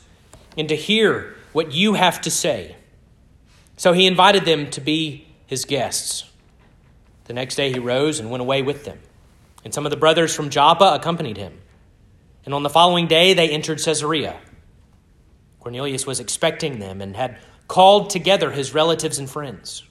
and 0.57 0.67
to 0.69 0.75
hear 0.75 1.35
what 1.55 1.71
you 1.71 1.93
have 1.93 2.19
to 2.19 2.29
say. 2.29 2.75
So 3.77 3.93
he 3.93 4.07
invited 4.07 4.43
them 4.43 4.69
to 4.71 4.81
be 4.81 5.25
his 5.47 5.63
guests. 5.63 6.29
The 7.23 7.33
next 7.33 7.55
day 7.55 7.71
he 7.71 7.79
rose 7.79 8.19
and 8.19 8.29
went 8.29 8.41
away 8.41 8.61
with 8.61 8.83
them. 8.83 8.99
And 9.63 9.73
some 9.73 9.85
of 9.85 9.89
the 9.89 9.95
brothers 9.95 10.35
from 10.35 10.49
Joppa 10.49 10.93
accompanied 10.93 11.37
him. 11.37 11.61
And 12.43 12.53
on 12.53 12.63
the 12.63 12.69
following 12.69 13.07
day 13.07 13.33
they 13.33 13.49
entered 13.49 13.81
Caesarea. 13.81 14.37
Cornelius 15.61 16.05
was 16.05 16.19
expecting 16.19 16.79
them 16.79 17.01
and 17.01 17.15
had 17.15 17.39
called 17.69 18.09
together 18.09 18.51
his 18.51 18.73
relatives 18.73 19.17
and 19.17 19.29
friends. 19.29 19.83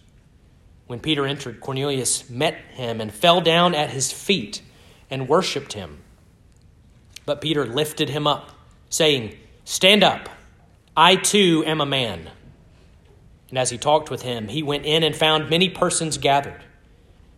When 0.87 1.01
Peter 1.01 1.27
entered, 1.27 1.63
Cornelius 1.63 2.29
met 2.29 2.57
him 2.75 3.01
and 3.01 3.11
fell 3.11 3.41
down 3.41 3.75
at 3.75 3.89
his 3.89 4.13
feet 4.13 4.61
and 5.09 5.31
worshiped 5.31 5.73
him. 5.73 6.03
But 7.25 7.41
Peter 7.41 7.65
lifted 7.65 8.11
him 8.11 8.27
up, 8.27 8.51
saying, 8.91 9.39
Stand 9.65 10.05
up. 10.05 10.29
I 10.97 11.17
too 11.17 11.65
am 11.67 11.81
a 11.81 11.87
man. 11.87 12.31
And 13.49 13.59
as 13.59 13.71
he 13.71 13.79
talked 13.79 14.11
with 14.11 14.23
him, 14.23 14.49
he 14.49 14.63
went 14.63 14.85
in 14.85 15.03
and 15.03 15.15
found 15.15 15.51
many 15.51 15.69
persons 15.69 16.19
gathered. 16.19 16.65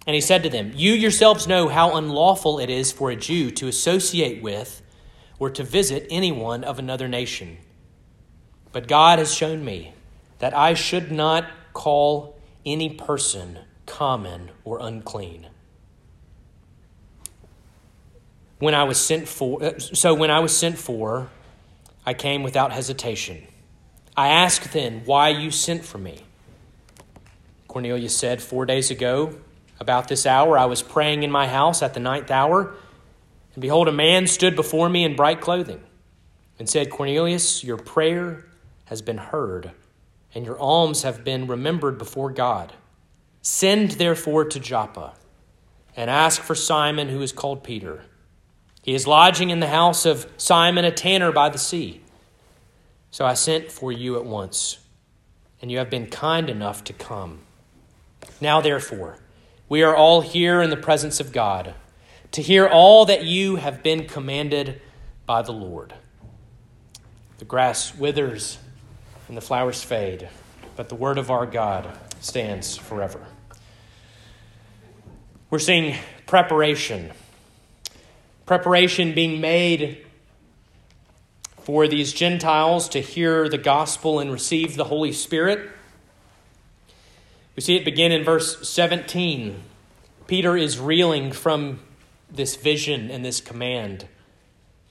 And 0.06 0.14
he 0.14 0.20
said 0.20 0.42
to 0.44 0.48
them, 0.48 0.72
You 0.74 0.92
yourselves 0.92 1.46
know 1.46 1.68
how 1.68 1.96
unlawful 1.96 2.58
it 2.58 2.70
is 2.70 2.92
for 2.92 3.10
a 3.10 3.16
Jew 3.16 3.50
to 3.52 3.68
associate 3.68 4.42
with 4.42 4.82
or 5.38 5.50
to 5.50 5.62
visit 5.62 6.06
anyone 6.10 6.64
of 6.64 6.78
another 6.78 7.08
nation. 7.08 7.58
But 8.72 8.88
God 8.88 9.18
has 9.18 9.34
shown 9.34 9.64
me 9.64 9.94
that 10.38 10.56
I 10.56 10.74
should 10.74 11.10
not 11.10 11.50
call 11.72 12.38
any 12.64 12.90
person 12.90 13.58
common 13.86 14.50
or 14.64 14.78
unclean. 14.80 15.48
When 18.58 18.74
I 18.74 18.84
was 18.84 18.98
sent 18.98 19.28
for, 19.28 19.62
uh, 19.62 19.78
so 19.78 20.14
when 20.14 20.30
I 20.30 20.40
was 20.40 20.56
sent 20.56 20.78
for, 20.78 21.30
I 22.06 22.14
came 22.14 22.44
without 22.44 22.72
hesitation. 22.72 23.46
I 24.16 24.28
asked 24.28 24.72
then 24.72 25.02
why 25.04 25.28
you 25.30 25.50
sent 25.50 25.84
for 25.84 25.98
me. 25.98 26.22
Cornelius 27.68 28.16
said, 28.16 28.40
Four 28.40 28.64
days 28.64 28.90
ago, 28.90 29.36
about 29.78 30.08
this 30.08 30.24
hour, 30.24 30.56
I 30.56 30.64
was 30.66 30.82
praying 30.82 31.22
in 31.22 31.30
my 31.30 31.46
house 31.46 31.82
at 31.82 31.92
the 31.92 32.00
ninth 32.00 32.30
hour, 32.30 32.74
and 33.54 33.60
behold, 33.60 33.88
a 33.88 33.92
man 33.92 34.26
stood 34.26 34.56
before 34.56 34.88
me 34.88 35.04
in 35.04 35.16
bright 35.16 35.40
clothing 35.40 35.82
and 36.58 36.68
said, 36.68 36.90
Cornelius, 36.90 37.62
your 37.62 37.76
prayer 37.76 38.46
has 38.86 39.02
been 39.02 39.18
heard, 39.18 39.72
and 40.34 40.46
your 40.46 40.58
alms 40.58 41.02
have 41.02 41.24
been 41.24 41.46
remembered 41.46 41.98
before 41.98 42.30
God. 42.30 42.72
Send 43.42 43.92
therefore 43.92 44.44
to 44.46 44.60
Joppa 44.60 45.14
and 45.96 46.10
ask 46.10 46.40
for 46.40 46.54
Simon, 46.54 47.08
who 47.08 47.20
is 47.20 47.32
called 47.32 47.62
Peter. 47.62 48.04
He 48.86 48.94
is 48.94 49.04
lodging 49.04 49.50
in 49.50 49.58
the 49.58 49.66
house 49.66 50.06
of 50.06 50.30
Simon, 50.36 50.84
a 50.84 50.92
tanner 50.92 51.32
by 51.32 51.48
the 51.48 51.58
sea. 51.58 52.02
So 53.10 53.26
I 53.26 53.34
sent 53.34 53.72
for 53.72 53.90
you 53.90 54.14
at 54.14 54.24
once, 54.24 54.78
and 55.60 55.72
you 55.72 55.78
have 55.78 55.90
been 55.90 56.06
kind 56.06 56.48
enough 56.48 56.84
to 56.84 56.92
come. 56.92 57.40
Now, 58.40 58.60
therefore, 58.60 59.18
we 59.68 59.82
are 59.82 59.96
all 59.96 60.20
here 60.20 60.62
in 60.62 60.70
the 60.70 60.76
presence 60.76 61.18
of 61.18 61.32
God 61.32 61.74
to 62.30 62.40
hear 62.40 62.68
all 62.68 63.06
that 63.06 63.24
you 63.24 63.56
have 63.56 63.82
been 63.82 64.06
commanded 64.06 64.80
by 65.26 65.42
the 65.42 65.52
Lord. 65.52 65.92
The 67.38 67.44
grass 67.44 67.92
withers 67.92 68.56
and 69.26 69.36
the 69.36 69.40
flowers 69.40 69.82
fade, 69.82 70.28
but 70.76 70.88
the 70.88 70.94
word 70.94 71.18
of 71.18 71.28
our 71.28 71.44
God 71.44 71.88
stands 72.20 72.76
forever. 72.76 73.26
We're 75.50 75.58
seeing 75.58 75.96
preparation 76.26 77.10
preparation 78.46 79.12
being 79.12 79.40
made 79.40 80.06
for 81.58 81.88
these 81.88 82.12
Gentiles 82.12 82.88
to 82.90 83.00
hear 83.00 83.48
the 83.48 83.58
gospel 83.58 84.20
and 84.20 84.30
receive 84.30 84.76
the 84.76 84.84
Holy 84.84 85.12
Spirit. 85.12 85.68
We 87.56 87.62
see 87.62 87.74
it 87.74 87.84
begin 87.84 88.12
in 88.12 88.22
verse 88.22 88.68
17. 88.68 89.62
Peter 90.28 90.56
is 90.56 90.78
reeling 90.78 91.32
from 91.32 91.80
this 92.30 92.54
vision 92.54 93.10
and 93.10 93.24
this 93.24 93.40
command. 93.40 94.06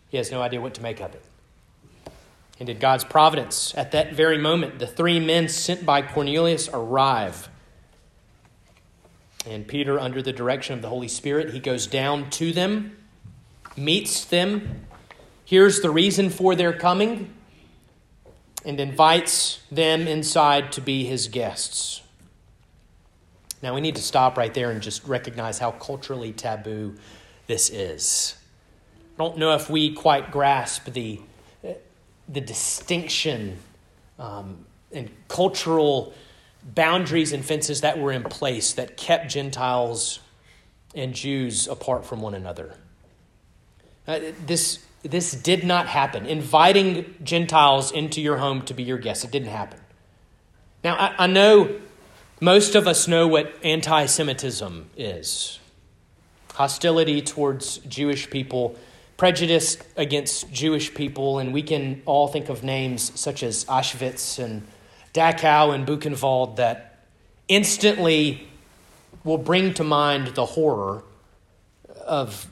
He 0.09 0.17
has 0.17 0.31
no 0.31 0.41
idea 0.41 0.59
what 0.59 0.73
to 0.73 0.81
make 0.81 0.99
of 0.99 1.13
it. 1.15 1.23
And 2.59 2.67
in 2.67 2.77
God's 2.77 3.03
providence, 3.05 3.73
at 3.77 3.91
that 3.91 4.13
very 4.13 4.37
moment, 4.37 4.79
the 4.79 4.87
three 4.87 5.19
men 5.19 5.47
sent 5.47 5.85
by 5.85 6.01
Cornelius 6.01 6.69
arrive. 6.73 7.49
And 9.45 9.67
Peter, 9.67 9.99
under 9.99 10.21
the 10.21 10.33
direction 10.33 10.73
of 10.73 10.81
the 10.81 10.89
Holy 10.89 11.07
Spirit, 11.07 11.51
he 11.51 11.59
goes 11.59 11.87
down 11.87 12.29
to 12.31 12.51
them 12.51 12.97
meets 13.77 14.25
them, 14.25 14.85
hears 15.43 15.81
the 15.81 15.89
reason 15.89 16.29
for 16.29 16.55
their 16.55 16.73
coming, 16.73 17.33
and 18.65 18.79
invites 18.79 19.61
them 19.71 20.07
inside 20.07 20.71
to 20.71 20.81
be 20.81 21.05
his 21.05 21.27
guests. 21.27 22.01
Now, 23.61 23.73
we 23.73 23.81
need 23.81 23.95
to 23.95 24.01
stop 24.01 24.37
right 24.37 24.53
there 24.53 24.71
and 24.71 24.81
just 24.81 25.07
recognize 25.07 25.59
how 25.59 25.71
culturally 25.71 26.33
taboo 26.33 26.95
this 27.47 27.69
is. 27.69 28.35
I 29.17 29.23
don't 29.23 29.37
know 29.37 29.55
if 29.55 29.69
we 29.69 29.93
quite 29.93 30.31
grasp 30.31 30.85
the, 30.85 31.21
the 32.27 32.41
distinction 32.41 33.57
um, 34.19 34.65
and 34.91 35.09
cultural 35.27 36.13
boundaries 36.63 37.31
and 37.31 37.45
fences 37.45 37.81
that 37.81 37.99
were 37.99 38.11
in 38.11 38.23
place 38.23 38.73
that 38.73 38.97
kept 38.97 39.29
Gentiles 39.29 40.19
and 40.95 41.13
Jews 41.13 41.67
apart 41.67 42.05
from 42.05 42.21
one 42.21 42.33
another. 42.33 42.75
Uh, 44.07 44.19
this, 44.45 44.83
this 45.03 45.31
did 45.31 45.63
not 45.63 45.87
happen. 45.87 46.25
Inviting 46.25 47.15
Gentiles 47.23 47.91
into 47.91 48.21
your 48.21 48.37
home 48.37 48.61
to 48.63 48.73
be 48.73 48.83
your 48.83 48.97
guests, 48.97 49.23
it 49.23 49.31
didn't 49.31 49.49
happen. 49.49 49.79
Now, 50.83 50.95
I, 50.95 51.23
I 51.23 51.27
know 51.27 51.79
most 52.39 52.75
of 52.75 52.87
us 52.87 53.07
know 53.07 53.27
what 53.27 53.53
anti 53.63 54.05
Semitism 54.05 54.89
is 54.97 55.59
hostility 56.53 57.21
towards 57.21 57.79
Jewish 57.79 58.29
people, 58.29 58.77
prejudice 59.17 59.77
against 59.97 60.51
Jewish 60.53 60.93
people, 60.93 61.39
and 61.39 61.53
we 61.53 61.61
can 61.61 62.01
all 62.05 62.27
think 62.29 62.47
of 62.47 62.63
names 62.63 63.11
such 63.19 63.43
as 63.43 63.65
Auschwitz 63.65 64.41
and 64.41 64.65
Dachau 65.13 65.73
and 65.75 65.85
Buchenwald 65.85 66.55
that 66.55 66.99
instantly 67.47 68.47
will 69.23 69.37
bring 69.37 69.73
to 69.73 69.83
mind 69.83 70.27
the 70.35 70.45
horror 70.45 71.03
of 72.05 72.47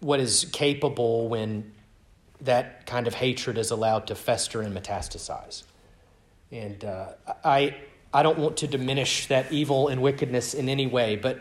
what 0.00 0.20
is 0.20 0.46
capable 0.52 1.28
when 1.28 1.72
that 2.40 2.86
kind 2.86 3.06
of 3.06 3.14
hatred 3.14 3.58
is 3.58 3.70
allowed 3.70 4.06
to 4.08 4.14
fester 4.14 4.62
and 4.62 4.74
metastasize. 4.74 5.62
And 6.50 6.84
uh, 6.84 7.12
I, 7.44 7.76
I 8.12 8.22
don't 8.22 8.38
want 8.38 8.56
to 8.58 8.66
diminish 8.66 9.26
that 9.28 9.52
evil 9.52 9.88
and 9.88 10.02
wickedness 10.02 10.54
in 10.54 10.68
any 10.68 10.86
way, 10.86 11.16
but 11.16 11.40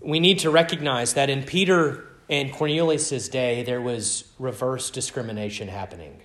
we 0.00 0.20
need 0.20 0.40
to 0.40 0.50
recognize 0.50 1.14
that 1.14 1.30
in 1.30 1.44
Peter 1.44 2.04
and 2.28 2.52
Cornelius' 2.52 3.28
day, 3.28 3.62
there 3.62 3.80
was 3.80 4.24
reverse 4.38 4.90
discrimination 4.90 5.68
happening. 5.68 6.20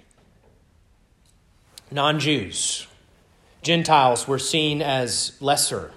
Non 1.92 2.20
Jews, 2.20 2.88
Gentiles 3.62 4.28
were 4.28 4.40
seen 4.40 4.82
as 4.82 5.34
lesser. 5.40 5.92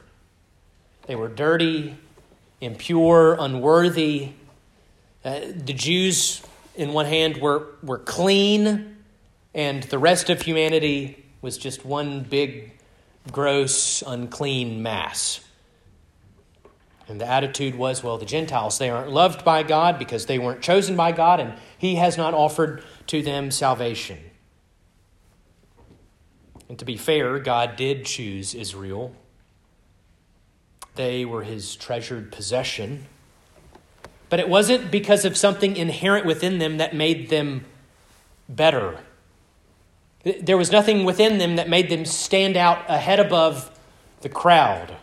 They 1.07 1.17
were 1.17 1.29
dirty, 1.29 1.97
impure, 2.61 3.37
unworthy. 3.39 4.31
Uh, 5.25 5.41
the 5.55 5.75
Jews, 5.75 6.43
in 6.75 6.93
one 6.93 7.07
hand, 7.07 7.37
were, 7.39 7.75
were 7.83 7.99
clean, 7.99 8.97
and 9.55 9.83
the 9.85 9.99
rest 9.99 10.31
of 10.31 10.41
humanity 10.43 11.27
was 11.43 11.59
just 11.59 11.85
one 11.85 12.23
big, 12.23 12.73
gross, 13.31 14.03
unclean 14.07 14.83
mass. 14.83 15.41
And 17.07 17.21
the 17.21 17.27
attitude 17.27 17.75
was, 17.75 18.05
well, 18.05 18.19
the 18.19 18.25
Gentiles, 18.25 18.79
they 18.79 18.89
aren't 18.89 19.11
loved 19.11 19.45
by 19.45 19.63
God 19.63 19.99
because 19.99 20.27
they 20.27 20.39
weren't 20.39 20.63
chosen 20.63 20.97
by 20.97 21.13
God, 21.13 21.41
and 21.41 21.55
He 21.77 21.97
has 21.97 22.17
not 22.17 22.35
offered 22.35 22.85
to 23.09 23.21
them 23.21 23.51
salvation. 23.51 24.19
And 26.69 26.79
to 26.79 26.85
be 26.85 26.97
fair, 26.97 27.41
God 27.41 27.75
did 27.75 28.05
choose 28.05 28.55
Israel. 28.55 29.13
They 30.95 31.25
were 31.25 31.43
His 31.43 31.75
treasured 31.75 32.31
possession. 32.31 33.07
But 34.31 34.41
it 34.41 34.49
wasn't 34.49 34.91
because 34.91 35.25
of 35.27 35.37
something 35.37 35.77
inherent 35.77 36.25
within 36.25 36.59
them 36.59 36.79
that 36.79 36.95
made 36.95 37.29
them 37.29 37.67
better. 38.49 39.01
There 40.41 40.57
was 40.57 40.73
nothing 40.73 41.05
within 41.05 41.39
them 41.39 41.57
that 41.57 41.69
made 41.69 41.91
them 41.91 42.05
stand 42.05 42.57
out 42.57 42.89
ahead 42.89 43.21
above 43.21 43.71
the 44.23 44.29
crowd. 44.29 44.97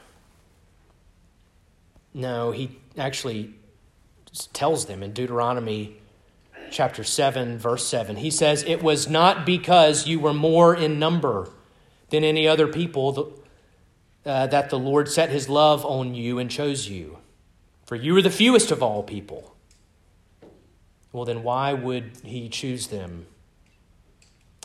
No, 2.13 2.51
he 2.51 2.79
actually 2.97 3.53
tells 4.53 4.85
them 4.85 5.03
in 5.03 5.11
Deuteronomy 5.11 5.97
chapter 6.71 7.03
7, 7.03 7.57
verse 7.57 7.85
7. 7.87 8.17
He 8.17 8.31
says, 8.31 8.63
It 8.63 8.81
was 8.81 9.09
not 9.09 9.45
because 9.45 10.07
you 10.07 10.19
were 10.19 10.33
more 10.33 10.75
in 10.75 10.99
number 10.99 11.49
than 12.09 12.23
any 12.23 12.47
other 12.47 12.67
people 12.67 13.33
uh, 14.25 14.47
that 14.47 14.69
the 14.69 14.79
Lord 14.79 15.09
set 15.09 15.29
his 15.29 15.49
love 15.49 15.85
on 15.85 16.13
you 16.13 16.39
and 16.39 16.49
chose 16.49 16.87
you, 16.87 17.17
for 17.87 17.95
you 17.95 18.15
are 18.15 18.21
the 18.21 18.29
fewest 18.29 18.69
of 18.69 18.83
all 18.83 19.01
people. 19.01 19.55
Well, 21.11 21.25
then 21.25 21.41
why 21.41 21.73
would 21.73 22.11
he 22.23 22.49
choose 22.49 22.87
them? 22.87 23.25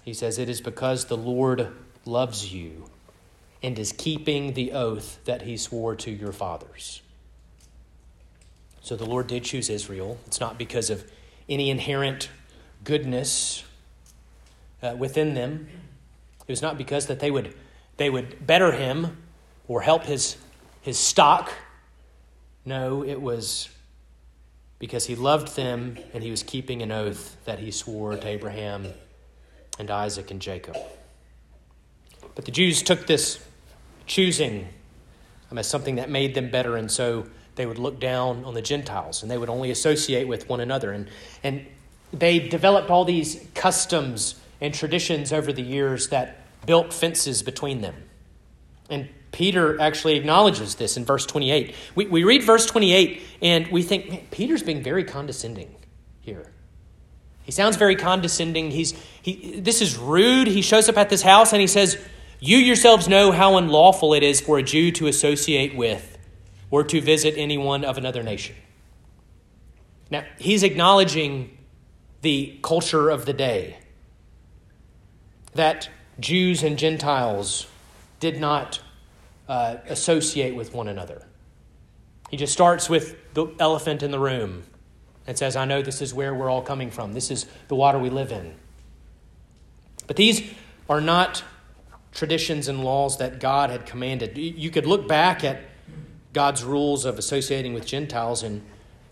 He 0.04 0.12
says, 0.12 0.38
It 0.38 0.48
is 0.48 0.60
because 0.60 1.06
the 1.06 1.16
Lord 1.16 1.68
loves 2.04 2.52
you 2.52 2.90
and 3.62 3.78
is 3.78 3.92
keeping 3.92 4.54
the 4.54 4.72
oath 4.72 5.20
that 5.24 5.42
he 5.42 5.56
swore 5.56 5.94
to 5.96 6.10
your 6.10 6.32
fathers. 6.32 7.00
So 8.80 8.96
the 8.96 9.06
Lord 9.06 9.28
did 9.28 9.44
choose 9.44 9.70
Israel. 9.70 10.18
It's 10.26 10.40
not 10.40 10.58
because 10.58 10.90
of 10.90 11.08
any 11.48 11.70
inherent 11.70 12.28
goodness 12.82 13.62
uh, 14.82 14.96
within 14.98 15.34
them. 15.34 15.68
It 16.40 16.50
was 16.50 16.60
not 16.62 16.76
because 16.76 17.06
that 17.06 17.20
they 17.20 17.30
would, 17.30 17.54
they 17.96 18.10
would 18.10 18.44
better 18.44 18.72
him 18.72 19.22
or 19.68 19.82
help 19.82 20.02
his, 20.02 20.36
his 20.80 20.98
stock. 20.98 21.52
No, 22.64 23.04
it 23.04 23.20
was 23.20 23.68
because 24.78 25.06
he 25.06 25.14
loved 25.14 25.56
them 25.56 25.98
and 26.12 26.22
he 26.22 26.30
was 26.30 26.42
keeping 26.42 26.82
an 26.82 26.90
oath 26.90 27.36
that 27.44 27.58
he 27.58 27.70
swore 27.70 28.16
to 28.16 28.26
Abraham 28.26 28.86
and 29.78 29.90
Isaac 29.90 30.30
and 30.30 30.40
Jacob. 30.40 30.76
But 32.34 32.44
the 32.44 32.50
Jews 32.50 32.82
took 32.82 33.06
this 33.06 33.44
choosing 34.06 34.68
um, 35.50 35.58
as 35.58 35.68
something 35.68 35.96
that 35.96 36.10
made 36.10 36.34
them 36.34 36.50
better, 36.50 36.76
and 36.76 36.90
so 36.90 37.26
they 37.56 37.66
would 37.66 37.78
look 37.78 38.00
down 38.00 38.44
on 38.44 38.54
the 38.54 38.62
Gentiles 38.62 39.22
and 39.22 39.30
they 39.30 39.38
would 39.38 39.50
only 39.50 39.70
associate 39.70 40.26
with 40.26 40.48
one 40.48 40.60
another. 40.60 40.92
And, 40.92 41.08
and 41.42 41.66
they 42.12 42.38
developed 42.38 42.90
all 42.90 43.04
these 43.04 43.44
customs 43.54 44.36
and 44.60 44.72
traditions 44.72 45.32
over 45.32 45.52
the 45.52 45.62
years 45.62 46.08
that 46.08 46.46
built 46.66 46.92
fences 46.92 47.42
between 47.42 47.80
them. 47.80 47.94
And 48.88 49.08
Peter 49.32 49.80
actually 49.80 50.14
acknowledges 50.16 50.74
this 50.76 50.96
in 50.96 51.04
verse 51.04 51.26
28. 51.26 51.74
We, 51.94 52.06
we 52.06 52.22
read 52.22 52.42
verse 52.42 52.66
28 52.66 53.22
and 53.40 53.66
we 53.68 53.82
think, 53.82 54.08
man, 54.08 54.20
Peter's 54.30 54.62
being 54.62 54.82
very 54.82 55.04
condescending 55.04 55.74
here. 56.20 56.52
He 57.42 57.50
sounds 57.50 57.76
very 57.76 57.96
condescending. 57.96 58.70
He's, 58.70 58.92
he, 59.22 59.58
this 59.58 59.80
is 59.80 59.96
rude. 59.96 60.46
He 60.46 60.62
shows 60.62 60.88
up 60.88 60.98
at 60.98 61.08
this 61.08 61.22
house 61.22 61.52
and 61.52 61.60
he 61.60 61.66
says, 61.66 61.98
You 62.40 62.58
yourselves 62.58 63.08
know 63.08 63.32
how 63.32 63.56
unlawful 63.56 64.14
it 64.14 64.22
is 64.22 64.40
for 64.40 64.58
a 64.58 64.62
Jew 64.62 64.92
to 64.92 65.06
associate 65.06 65.74
with 65.74 66.18
or 66.70 66.84
to 66.84 67.00
visit 67.00 67.34
anyone 67.36 67.84
of 67.84 67.98
another 67.98 68.22
nation. 68.22 68.54
Now, 70.10 70.24
he's 70.38 70.62
acknowledging 70.62 71.56
the 72.20 72.58
culture 72.62 73.08
of 73.08 73.24
the 73.24 73.32
day 73.32 73.78
that 75.54 75.88
Jews 76.20 76.62
and 76.62 76.78
Gentiles 76.78 77.66
did 78.20 78.38
not 78.38 78.80
uh, 79.48 79.76
associate 79.88 80.54
with 80.54 80.74
one 80.74 80.88
another. 80.88 81.26
He 82.30 82.36
just 82.36 82.52
starts 82.52 82.88
with 82.88 83.16
the 83.34 83.48
elephant 83.58 84.02
in 84.02 84.10
the 84.10 84.18
room 84.18 84.64
and 85.26 85.36
says, 85.36 85.54
I 85.56 85.64
know 85.64 85.82
this 85.82 86.00
is 86.00 86.14
where 86.14 86.34
we're 86.34 86.50
all 86.50 86.62
coming 86.62 86.90
from. 86.90 87.12
This 87.12 87.30
is 87.30 87.46
the 87.68 87.74
water 87.74 87.98
we 87.98 88.10
live 88.10 88.32
in. 88.32 88.54
But 90.06 90.16
these 90.16 90.42
are 90.88 91.00
not 91.00 91.44
traditions 92.12 92.68
and 92.68 92.84
laws 92.84 93.18
that 93.18 93.40
God 93.40 93.70
had 93.70 93.86
commanded. 93.86 94.36
You 94.36 94.70
could 94.70 94.86
look 94.86 95.08
back 95.08 95.44
at 95.44 95.62
God's 96.32 96.64
rules 96.64 97.04
of 97.04 97.18
associating 97.18 97.74
with 97.74 97.86
Gentiles. 97.86 98.42
And 98.42 98.62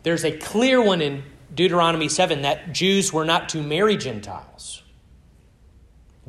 there's 0.03 0.25
a 0.25 0.37
clear 0.37 0.83
one 0.83 1.01
in 1.01 1.23
Deuteronomy 1.55 2.09
7 2.09 2.43
that 2.43 2.73
Jews 2.73 3.13
were 3.13 3.25
not 3.25 3.49
to 3.51 3.63
marry 3.63 3.97
Gentiles. 3.97 4.83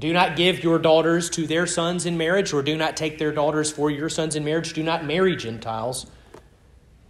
Do 0.01 0.11
not 0.13 0.35
give 0.35 0.63
your 0.63 0.79
daughters 0.79 1.29
to 1.29 1.45
their 1.45 1.67
sons 1.67 2.07
in 2.07 2.17
marriage, 2.17 2.53
or 2.53 2.63
do 2.63 2.75
not 2.75 2.97
take 2.97 3.19
their 3.19 3.31
daughters 3.31 3.71
for 3.71 3.91
your 3.91 4.09
sons 4.09 4.35
in 4.35 4.43
marriage. 4.43 4.73
Do 4.73 4.81
not 4.81 5.05
marry 5.05 5.35
Gentiles. 5.35 6.07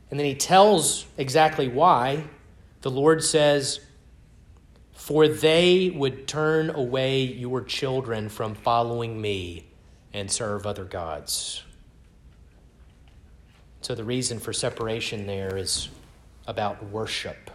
And 0.09 0.19
then 0.19 0.27
he 0.27 0.35
tells 0.35 1.05
exactly 1.17 1.69
why. 1.69 2.25
The 2.81 2.91
Lord 2.91 3.23
says, 3.23 3.79
For 4.91 5.29
they 5.29 5.89
would 5.89 6.27
turn 6.27 6.69
away 6.69 7.21
your 7.21 7.61
children 7.61 8.27
from 8.27 8.55
following 8.55 9.21
me 9.21 9.67
and 10.11 10.29
serve 10.29 10.67
other 10.67 10.83
gods. 10.83 11.63
So 13.79 13.95
the 13.95 14.03
reason 14.03 14.37
for 14.37 14.51
separation 14.51 15.27
there 15.27 15.55
is 15.55 15.87
about 16.45 16.83
worship. 16.83 17.51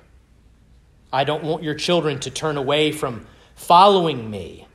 I 1.13 1.25
don't 1.25 1.45
want 1.45 1.63
your 1.63 1.75
children 1.75 2.21
to 2.21 2.31
turn 2.31 2.57
away 2.57 2.91
from 2.91 3.27
following 3.55 4.31
me. 4.31 4.66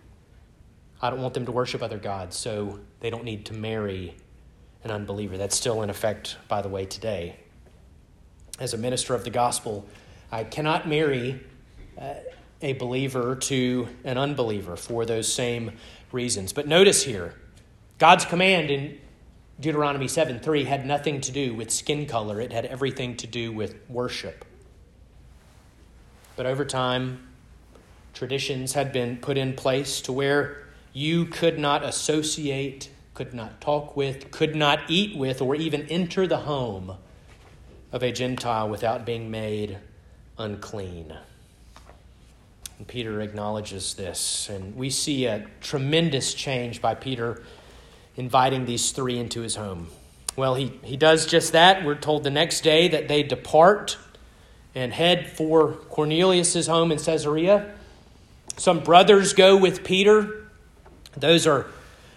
I 1.02 1.10
don't 1.10 1.22
want 1.22 1.34
them 1.34 1.46
to 1.46 1.52
worship 1.52 1.82
other 1.82 1.98
gods, 1.98 2.38
so 2.38 2.80
they 3.00 3.10
don't 3.10 3.24
need 3.24 3.46
to 3.48 3.54
marry 3.54 4.16
an 4.84 4.92
unbeliever. 4.92 5.38
That's 5.38 5.56
still 5.56 5.82
in 5.82 5.90
effect, 5.90 6.38
by 6.48 6.62
the 6.62 6.70
way, 6.70 6.86
today. 6.86 7.38
As 8.60 8.74
a 8.74 8.78
minister 8.78 9.16
of 9.16 9.24
the 9.24 9.32
gospel, 9.32 9.88
I 10.32 10.44
cannot 10.44 10.88
marry 10.88 11.42
uh, 12.00 12.14
a 12.62 12.74
believer 12.74 13.36
to 13.36 13.88
an 14.04 14.20
unbeliever 14.20 14.76
for 14.76 15.06
those 15.06 15.32
same 15.32 15.72
reasons. 16.12 16.54
But 16.54 16.68
notice 16.68 17.04
here, 17.04 17.34
God's 17.98 18.26
command 18.26 18.70
in 18.70 19.00
Deuteronomy 19.60 20.08
7 20.08 20.40
3 20.40 20.64
had 20.66 20.86
nothing 20.86 21.22
to 21.22 21.32
do 21.32 21.56
with 21.56 21.72
skin 21.72 22.06
color, 22.06 22.40
it 22.40 22.52
had 22.52 22.66
everything 22.66 23.18
to 23.18 23.28
do 23.28 23.52
with 23.52 23.76
worship. 23.90 24.46
But 26.36 26.46
over 26.46 26.64
time, 26.64 27.28
traditions 28.14 28.74
had 28.74 28.92
been 28.92 29.18
put 29.18 29.38
in 29.38 29.54
place 29.54 30.02
to 30.02 30.14
where 30.14 30.68
you 30.93 31.25
could 31.25 31.58
not 31.58 31.84
associate, 31.84 32.89
could 33.13 33.34
not 33.34 33.62
talk 33.62 33.95
with, 33.95 34.32
could 34.32 34.56
not 34.56 34.82
eat 34.89 35.17
with, 35.17 35.41
or 35.41 35.56
even 35.56 35.88
enter 35.88 36.27
the 36.27 36.38
home 36.38 36.97
of 37.91 38.04
a 38.04 38.12
Gentile 38.12 38.69
without 38.69 39.06
being 39.06 39.30
made 39.32 39.77
unclean. 40.38 41.13
And 42.77 42.88
Peter 42.88 43.21
acknowledges 43.21 43.93
this, 43.93 44.49
and 44.49 44.75
we 44.75 44.89
see 44.89 45.25
a 45.25 45.45
tremendous 45.62 46.34
change 46.34 46.82
by 46.82 46.95
Peter 46.95 47.43
inviting 48.15 48.65
these 48.65 48.91
three 48.91 49.17
into 49.19 49.41
his 49.41 49.56
home. 49.56 49.89
Well, 50.36 50.56
he, 50.56 50.80
he 50.84 50.97
does 50.97 51.25
just 51.25 51.51
that. 51.51 51.86
We're 51.86 51.95
told 51.95 52.23
the 52.23 52.30
next 52.30 52.62
day 52.62 52.88
that 52.88 53.08
they 53.08 53.23
depart 53.23 53.97
and 54.73 54.93
head 54.93 55.30
for 55.30 55.73
Cornelius' 55.73 56.67
home 56.67 56.91
in 56.91 56.97
Caesarea. 56.97 57.73
Some 58.58 58.80
brothers 58.80 59.34
go 59.34 59.58
with 59.58 59.84
Peter. 59.84 60.40
Those 61.17 61.45
are 61.45 61.67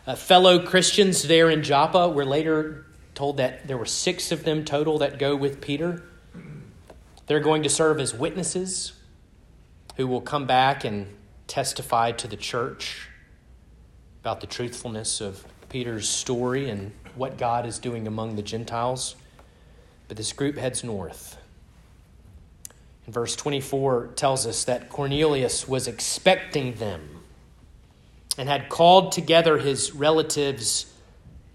uh, 0.06 0.14
fellow 0.14 0.64
Christians 0.64 1.22
there 1.22 1.50
in 1.50 1.62
Joppa. 1.62 2.08
We're 2.08 2.24
later 2.24 2.86
told 3.14 3.38
that 3.38 3.66
there 3.66 3.78
were 3.78 3.86
six 3.86 4.32
of 4.32 4.44
them 4.44 4.64
total 4.64 4.98
that 4.98 5.18
go 5.18 5.34
with 5.36 5.60
Peter. 5.60 6.02
They're 7.26 7.40
going 7.40 7.62
to 7.62 7.68
serve 7.68 8.00
as 8.00 8.14
witnesses 8.14 8.92
who 9.96 10.06
will 10.06 10.20
come 10.20 10.46
back 10.46 10.84
and 10.84 11.06
testify 11.46 12.12
to 12.12 12.28
the 12.28 12.36
church 12.36 13.08
about 14.20 14.40
the 14.40 14.46
truthfulness 14.46 15.20
of 15.20 15.44
Peter's 15.68 16.08
story 16.08 16.68
and 16.70 16.92
what 17.14 17.38
God 17.38 17.66
is 17.66 17.78
doing 17.78 18.06
among 18.06 18.36
the 18.36 18.42
Gentiles. 18.42 19.16
But 20.08 20.16
this 20.16 20.32
group 20.32 20.56
heads 20.56 20.84
north. 20.84 21.36
And 23.06 23.14
verse 23.14 23.36
24 23.36 24.08
tells 24.16 24.46
us 24.46 24.64
that 24.64 24.88
Cornelius 24.88 25.68
was 25.68 25.86
expecting 25.86 26.74
them 26.74 27.13
and 28.36 28.48
had 28.48 28.68
called 28.68 29.12
together 29.12 29.58
his 29.58 29.92
relatives 29.92 30.92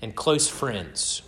and 0.01 0.15
close 0.15 0.47
friends. 0.47 1.21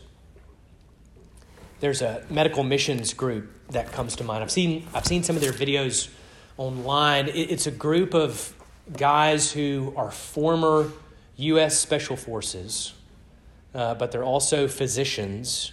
There's 1.80 2.02
a 2.02 2.24
medical 2.30 2.64
missions 2.64 3.14
group 3.14 3.52
that 3.72 3.92
comes 3.92 4.16
to 4.18 4.24
mind. 4.24 4.44
I've 4.44 4.52
seen, 4.52 4.88
I've 4.94 5.06
seen 5.06 5.24
some 5.24 5.36
of 5.36 5.42
their 5.42 5.52
videos 5.52 6.10
online. 6.58 7.30
It's 7.34 7.68
a 7.68 7.72
group 7.72 8.14
of 8.14 8.54
guys 8.96 9.52
who 9.52 9.94
are 9.98 10.12
former 10.12 10.92
U.S. 11.38 11.80
Special 11.80 12.16
Forces, 12.16 12.94
uh, 13.74 13.96
but 13.96 14.12
they're 14.12 14.24
also 14.24 14.68
physicians, 14.68 15.72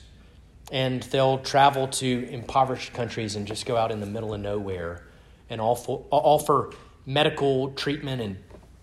and 0.73 1.03
they'll 1.05 1.39
travel 1.39 1.89
to 1.89 2.29
impoverished 2.31 2.95
countries 2.95 3.37
and 3.37 3.47
just 3.47 3.67
go 3.67 3.77
out 3.77 3.91
in 3.91 4.01
the 4.01 4.07
middle 4.07 4.33
of 4.33 4.41
nowhere 4.41 5.05
and 5.51 5.61
offer, 5.61 5.99
offer 6.11 6.73
medical 7.05 7.71
treatment 7.73 8.23
and 8.23 8.39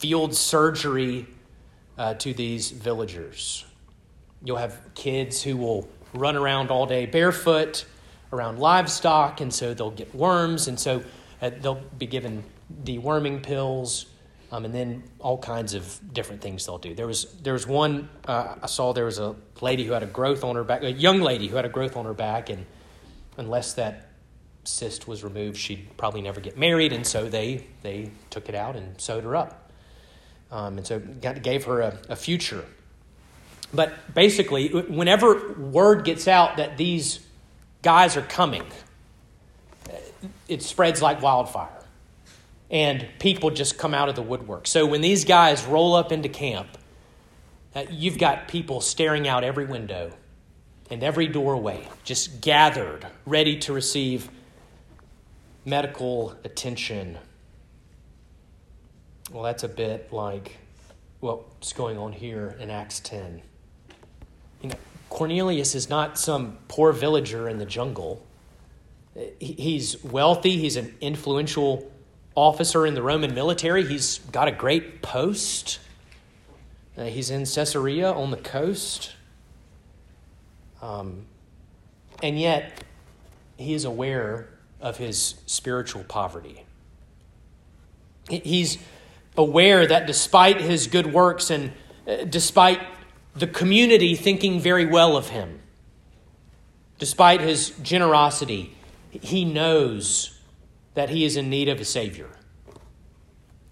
field 0.06 0.36
surgery 0.36 1.26
uh, 1.98 2.14
to 2.14 2.32
these 2.32 2.70
villagers. 2.70 3.66
You'll 4.44 4.58
have 4.58 4.80
kids 4.94 5.42
who 5.42 5.58
will 5.58 5.88
run 6.14 6.36
around 6.36 6.70
all 6.70 6.86
day 6.86 7.08
barefoot 7.08 7.86
around 8.32 8.60
livestock, 8.60 9.42
and 9.42 9.52
so 9.52 9.74
they'll 9.74 9.90
get 9.90 10.14
worms, 10.14 10.68
and 10.68 10.80
so 10.80 11.04
uh, 11.42 11.50
they'll 11.60 11.82
be 11.98 12.06
given 12.06 12.44
deworming 12.84 13.42
pills 13.42 14.06
um, 14.52 14.64
and 14.64 14.76
then 14.76 15.02
all 15.18 15.40
kinds 15.40 15.74
of 15.74 16.00
different 16.14 16.40
things 16.40 16.68
they'll 16.68 16.78
do. 16.78 16.94
There 16.94 17.08
was 17.08 17.34
there 17.42 17.54
was 17.54 17.66
one 17.66 18.08
uh, 18.28 18.58
I 18.62 18.68
saw. 18.68 18.94
There 18.94 19.06
was 19.06 19.18
a 19.18 19.36
lady 19.60 19.86
who 19.86 19.94
had 19.94 20.04
a 20.04 20.12
growth 20.20 20.44
on 20.44 20.56
her 20.56 20.64
back, 20.64 20.84
a 20.84 20.92
young 20.92 21.20
lady 21.22 21.48
who 21.48 21.56
had 21.56 21.66
a 21.66 21.70
growth 21.70 21.98
on 21.98 22.06
her 22.06 22.14
back, 22.14 22.52
and 22.52 22.68
unless 23.38 23.74
that 23.74 24.12
cyst 24.66 25.08
was 25.08 25.24
removed, 25.24 25.58
she'd 25.58 25.98
probably 25.98 26.22
never 26.22 26.42
get 26.42 26.60
married. 26.60 26.94
And 26.94 27.08
so 27.08 27.28
they 27.28 27.66
they 27.82 28.12
took 28.30 28.50
it 28.50 28.56
out 28.56 28.76
and 28.76 29.02
sewed 29.02 29.24
her 29.24 29.36
up, 29.36 29.65
um, 30.56 30.78
and 30.78 30.88
so 30.88 31.00
got, 31.00 31.44
gave 31.44 31.66
her 31.66 31.82
a, 31.82 31.98
a 32.10 32.16
future. 32.16 32.64
But 33.74 34.14
basically, 34.14 34.70
whenever 34.70 35.54
word 35.54 36.06
gets 36.06 36.30
out 36.30 36.58
that 36.58 36.78
these 36.78 37.20
guys 37.82 38.16
are 38.16 38.22
coming, 38.22 38.64
it 40.48 40.64
spreads 40.64 41.02
like 41.02 41.22
wildfire 41.22 41.70
and 42.72 43.06
people 43.20 43.52
just 43.52 43.78
come 43.78 43.94
out 43.94 44.08
of 44.08 44.16
the 44.16 44.22
woodwork. 44.22 44.66
So 44.66 44.86
when 44.86 45.02
these 45.02 45.26
guys 45.26 45.66
roll 45.66 45.94
up 45.94 46.12
into 46.12 46.30
camp, 46.30 46.78
uh, 47.76 47.84
you've 47.90 48.18
got 48.18 48.48
people 48.48 48.80
staring 48.80 49.28
out 49.28 49.44
every 49.44 49.66
window 49.66 50.14
and 50.90 51.04
every 51.04 51.28
doorway, 51.28 51.88
just 52.04 52.42
gathered, 52.42 53.06
ready 53.26 53.60
to 53.60 53.74
receive 53.74 54.30
medical 55.66 56.34
attention. 56.44 57.18
Well, 59.32 59.44
that's 59.44 59.64
a 59.64 59.68
bit 59.68 60.14
like 60.14 60.58
what's 61.20 61.74
going 61.74 61.98
on 61.98 62.14
here 62.14 62.56
in 62.60 62.70
Acts 62.70 63.00
10. 63.00 63.42
You 64.62 64.70
know, 64.70 64.76
Cornelius 65.10 65.74
is 65.74 65.90
not 65.90 66.20
some 66.20 66.58
poor 66.68 66.92
villager 66.92 67.50
in 67.50 67.58
the 67.58 67.66
jungle. 67.66 68.24
He's 69.40 70.04
wealthy, 70.04 70.58
he's 70.58 70.76
an 70.76 70.96
influential 71.02 71.92
officer 72.36 72.86
in 72.86 72.94
the 72.94 73.02
Roman 73.02 73.34
military. 73.34 73.86
He's 73.86 74.20
got 74.32 74.48
a 74.48 74.52
great 74.52 75.02
post. 75.02 75.80
Uh, 76.98 77.06
he's 77.06 77.30
in 77.30 77.46
Caesarea 77.46 78.12
on 78.12 78.32
the 78.32 78.38
coast. 78.38 79.16
Um, 80.82 81.26
and 82.22 82.40
yet, 82.40 82.84
he 83.58 83.74
is 83.74 83.86
aware 83.86 84.50
of 84.82 84.98
his 84.98 85.36
spiritual 85.46 86.04
poverty. 86.04 86.66
He's 88.30 88.78
aware 89.38 89.86
that 89.86 90.08
despite 90.08 90.62
his 90.62 90.88
good 90.88 91.12
works 91.14 91.50
and 91.50 91.72
uh, 92.08 92.24
despite 92.26 92.80
the 93.36 93.48
community 93.48 94.16
thinking 94.16 94.60
very 94.60 94.86
well 94.86 95.18
of 95.18 95.30
him, 95.30 95.60
despite 97.00 97.42
his 97.42 97.72
generosity, 97.82 98.76
he 99.12 99.46
knows 99.46 100.40
that 100.94 101.10
he 101.10 101.26
is 101.26 101.36
in 101.36 101.50
need 101.50 101.68
of 101.68 101.80
a 101.80 101.86
Savior. 101.86 102.30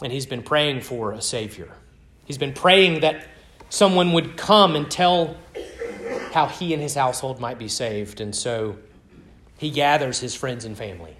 And 0.02 0.12
he's 0.12 0.26
been 0.26 0.43
praying 0.43 0.82
for 0.82 1.13
a 1.13 1.21
Savior. 1.21 1.71
He's 2.26 2.38
been 2.38 2.54
praying 2.54 3.02
that 3.02 3.28
someone 3.69 4.12
would 4.13 4.36
come 4.36 4.76
and 4.76 4.89
tell 4.91 5.38
how 6.34 6.47
he 6.47 6.73
and 6.73 6.82
his 6.82 6.95
household 6.95 7.39
might 7.39 7.58
be 7.58 7.67
saved. 7.67 8.19
And 8.19 8.36
so 8.36 8.78
he 9.58 9.69
gathers 9.69 10.19
his 10.19 10.36
friends 10.36 10.65
and 10.65 10.78
family. 10.78 11.15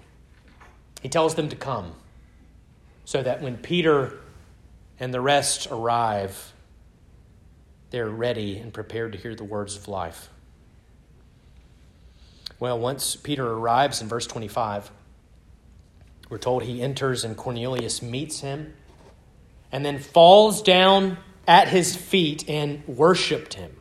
He 1.00 1.08
tells 1.08 1.34
them 1.34 1.48
to 1.48 1.56
come 1.56 1.92
so 3.04 3.22
that 3.22 3.40
when 3.40 3.56
Peter 3.56 4.18
and 4.98 5.12
the 5.12 5.20
rest 5.20 5.68
arrive, 5.70 6.52
they're 7.90 8.08
ready 8.08 8.58
and 8.58 8.72
prepared 8.72 9.12
to 9.12 9.18
hear 9.18 9.34
the 9.34 9.44
words 9.44 9.76
of 9.76 9.88
life. 9.88 10.28
Well, 12.60 12.78
once 12.78 13.16
Peter 13.16 13.46
arrives 13.46 14.00
in 14.00 14.08
verse 14.08 14.26
25, 14.26 14.90
we're 16.28 16.38
told 16.38 16.62
he 16.62 16.80
enters 16.82 17.24
and 17.24 17.36
Cornelius 17.36 18.00
meets 18.00 18.40
him 18.40 18.74
and 19.70 19.84
then 19.84 19.98
falls 19.98 20.62
down 20.62 21.18
at 21.46 21.68
his 21.68 21.94
feet 21.96 22.48
and 22.48 22.86
worshiped 22.86 23.54
him. 23.54 23.76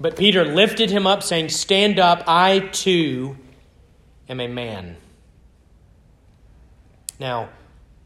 But 0.00 0.16
Peter 0.16 0.44
lifted 0.44 0.90
him 0.90 1.06
up, 1.06 1.22
saying, 1.22 1.50
Stand 1.50 1.98
up, 1.98 2.24
I 2.26 2.60
too 2.60 3.36
am 4.28 4.40
a 4.40 4.48
man. 4.48 4.96
Now, 7.20 7.50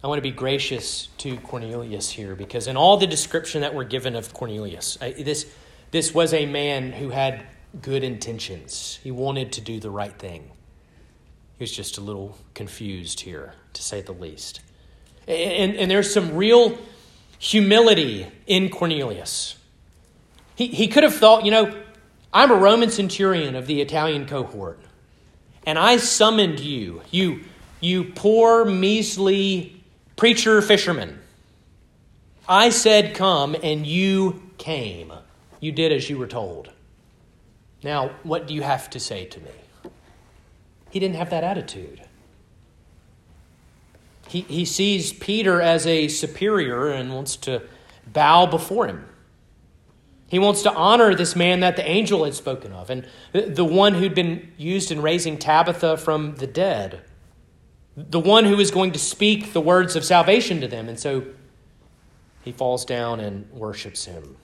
I 0.03 0.07
want 0.07 0.19
to 0.19 0.23
be 0.23 0.31
gracious 0.31 1.09
to 1.19 1.37
Cornelius 1.39 2.09
here 2.09 2.37
because 2.37 2.69
in 2.69 2.77
all 2.77 2.99
the 2.99 3.07
description 3.07 3.63
that 3.63 3.75
we're 3.75 3.85
given 3.85 4.15
of 4.15 4.33
Cornelius, 4.33 4.97
I, 5.01 5.11
this, 5.11 5.53
this 5.91 6.15
was 6.15 6.33
a 6.33 6.47
man 6.47 6.93
who 6.93 7.11
had 7.11 7.45
good 7.83 8.05
intentions. 8.05 9.01
He 9.03 9.11
wanted 9.11 9.53
to 9.53 9.61
do 9.61 9.81
the 9.81 9.91
right 9.91 10.17
thing. 10.17 10.53
He 11.59 11.65
was 11.65 11.73
just 11.73 11.99
a 11.99 12.01
little 12.01 12.39
confused 12.55 13.21
here, 13.21 13.55
to 13.73 13.83
say 13.83 14.01
the 14.01 14.13
least. 14.13 14.61
And, 15.27 15.75
and 15.75 15.91
there's 15.91 16.15
some 16.15 16.37
real 16.37 16.79
humility 17.41 18.29
in 18.47 18.69
Cornelius. 18.69 19.57
He, 20.55 20.69
he 20.69 20.87
could 20.87 21.03
have 21.03 21.17
thought, 21.17 21.45
you 21.45 21.51
know, 21.51 21.83
I'm 22.33 22.53
a 22.53 22.57
Roman 22.57 22.91
centurion 22.91 23.57
of 23.57 23.67
the 23.67 23.81
Italian 23.81 24.27
cohort, 24.27 24.79
and 25.67 25.77
I 25.77 25.97
summoned 25.97 26.61
you, 26.61 27.03
you, 27.11 27.41
you 27.81 28.05
poor, 28.05 28.65
measly 28.65 29.78
preacher 30.19 30.61
fisherman. 30.61 31.21
I 32.47 32.69
said, 32.69 33.15
Come, 33.15 33.57
and 33.63 33.87
you 33.87 34.43
came. 34.59 35.13
You 35.61 35.73
did 35.73 35.93
as 35.93 36.11
you 36.11 36.19
were 36.19 36.27
told. 36.27 36.71
Now, 37.83 38.11
what 38.25 38.47
do 38.47 38.53
you 38.55 38.63
have 38.63 38.91
to 38.91 39.01
say 39.01 39.25
to 39.27 39.41
me? 39.41 39.91
He 40.91 40.99
didn't 40.99 41.17
have 41.17 41.31
that 41.31 41.45
attitude. 41.45 42.03
He, 44.29 44.43
he 44.43 44.65
sees 44.65 45.13
Peter 45.13 45.63
as 45.63 45.87
a 45.87 46.09
superior 46.09 46.89
and 46.89 47.15
wants 47.15 47.37
to 47.37 47.63
bow 48.07 48.47
before 48.47 48.87
him. 48.87 49.07
He 50.29 50.39
wants 50.39 50.63
to 50.63 50.73
honor 50.73 51.15
this 51.15 51.35
man 51.35 51.61
that 51.61 51.77
the 51.77 51.89
angel 51.89 52.25
had 52.25 52.35
spoken 52.35 52.73
of, 52.73 52.91
and 52.91 53.07
the 53.33 53.65
one 53.65 53.95
who'd 53.95 54.15
been 54.15 54.53
used 54.59 54.91
in 54.91 55.01
raising 55.01 55.39
Tabitha 55.39 55.97
from 55.97 56.35
the 56.37 56.47
dead, 56.47 57.03
the 57.99 58.21
one 58.21 58.45
who 58.45 58.61
is 58.61 58.71
going 58.71 58.93
to 58.93 58.99
speak 58.99 59.53
the 59.53 59.61
words 59.61 59.97
of 59.97 60.05
salvation 60.05 60.61
to 60.61 60.69
them. 60.69 60.89
And 60.89 60.99
so 60.99 61.25
he 62.45 62.53
falls 62.53 62.85
down 62.85 63.19
and 63.19 63.51
worships 63.51 64.05
him. 64.05 64.37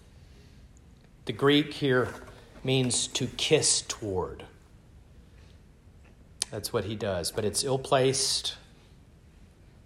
The 1.27 1.33
Greek 1.33 1.73
here 1.73 2.13
means 2.65 3.07
to 3.09 3.27
kiss 3.27 3.83
toward. 3.83 4.45
That's 6.51 6.73
what 6.73 6.85
he 6.85 6.97
does, 6.97 7.31
but 7.31 7.45
it's 7.45 7.63
ill 7.63 7.79
placed. 7.79 8.57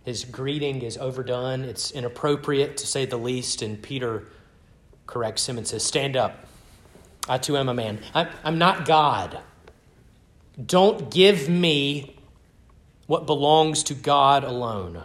His 0.04 0.24
greeting 0.24 0.82
is 0.82 0.96
overdone. 0.96 1.64
It's 1.64 1.90
inappropriate, 1.90 2.78
to 2.78 2.86
say 2.86 3.04
the 3.04 3.18
least. 3.18 3.60
And 3.60 3.82
Peter 3.82 4.24
corrects 5.06 5.48
him 5.48 5.58
and 5.58 5.66
says, 5.66 5.84
Stand 5.84 6.16
up. 6.16 6.46
I 7.28 7.36
too 7.36 7.58
am 7.58 7.68
a 7.68 7.74
man. 7.74 8.00
I'm, 8.14 8.56
not 8.56 8.86
God. 8.86 9.38
Don't 10.64 11.10
give 11.10 11.48
me 11.48 12.17
what 13.08 13.24
belongs 13.24 13.82
to 13.84 13.94
God 13.94 14.44
alone. 14.44 15.02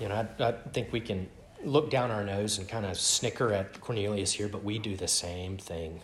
You 0.00 0.08
know, 0.08 0.26
I, 0.40 0.44
I 0.44 0.52
think 0.72 0.90
we 0.90 1.00
can 1.00 1.28
look 1.62 1.90
down 1.90 2.10
our 2.10 2.24
nose 2.24 2.58
and 2.58 2.66
kind 2.66 2.86
of 2.86 2.98
snicker 2.98 3.52
at 3.52 3.78
Cornelius 3.80 4.32
here, 4.32 4.48
but 4.48 4.64
we 4.64 4.78
do 4.78 4.96
the 4.96 5.06
same 5.06 5.58
thing. 5.58 6.00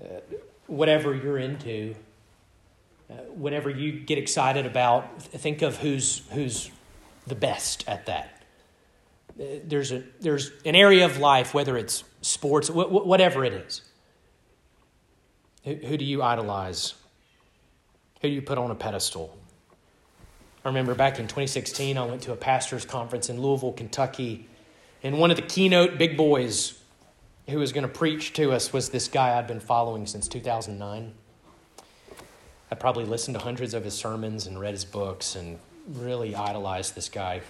Uh, 0.00 0.20
whatever 0.66 1.14
you're 1.14 1.38
into, 1.38 1.94
uh, 3.10 3.14
whenever 3.34 3.70
you 3.70 3.92
get 4.00 4.18
excited 4.18 4.66
about, 4.66 5.22
think 5.22 5.62
of 5.62 5.78
who's 5.78 6.22
who's 6.32 6.70
the 7.26 7.34
best 7.34 7.88
at 7.88 8.04
that. 8.04 8.42
Uh, 9.40 9.44
there's 9.64 9.92
a 9.92 10.02
there's 10.20 10.52
an 10.66 10.74
area 10.74 11.06
of 11.06 11.16
life, 11.16 11.54
whether 11.54 11.78
it's 11.78 12.04
sports, 12.20 12.68
wh- 12.68 12.92
whatever 12.92 13.46
it 13.46 13.54
is. 13.54 13.80
Who 15.64 15.96
do 15.96 16.04
you 16.04 16.22
idolize? 16.22 16.94
Who 18.22 18.28
you 18.28 18.42
put 18.42 18.58
on 18.58 18.70
a 18.70 18.74
pedestal? 18.74 19.36
I 20.64 20.68
remember 20.68 20.94
back 20.94 21.18
in 21.18 21.26
2016, 21.26 21.96
I 21.96 22.04
went 22.04 22.22
to 22.22 22.32
a 22.32 22.36
pastor's 22.36 22.84
conference 22.84 23.30
in 23.30 23.40
Louisville, 23.40 23.72
Kentucky, 23.72 24.48
and 25.02 25.18
one 25.18 25.30
of 25.30 25.36
the 25.36 25.42
keynote 25.42 25.98
big 25.98 26.16
boys 26.16 26.78
who 27.48 27.58
was 27.58 27.72
going 27.72 27.86
to 27.86 27.88
preach 27.88 28.32
to 28.34 28.52
us 28.52 28.72
was 28.72 28.90
this 28.90 29.08
guy 29.08 29.38
I'd 29.38 29.46
been 29.46 29.60
following 29.60 30.06
since 30.06 30.26
2009. 30.28 31.14
I 32.70 32.74
probably 32.74 33.04
listened 33.04 33.36
to 33.36 33.42
hundreds 33.42 33.72
of 33.72 33.84
his 33.84 33.94
sermons 33.94 34.46
and 34.46 34.60
read 34.60 34.72
his 34.72 34.84
books 34.84 35.36
and 35.36 35.58
really 35.88 36.34
idolized 36.34 36.94
this 36.94 37.08
guy. 37.08 37.40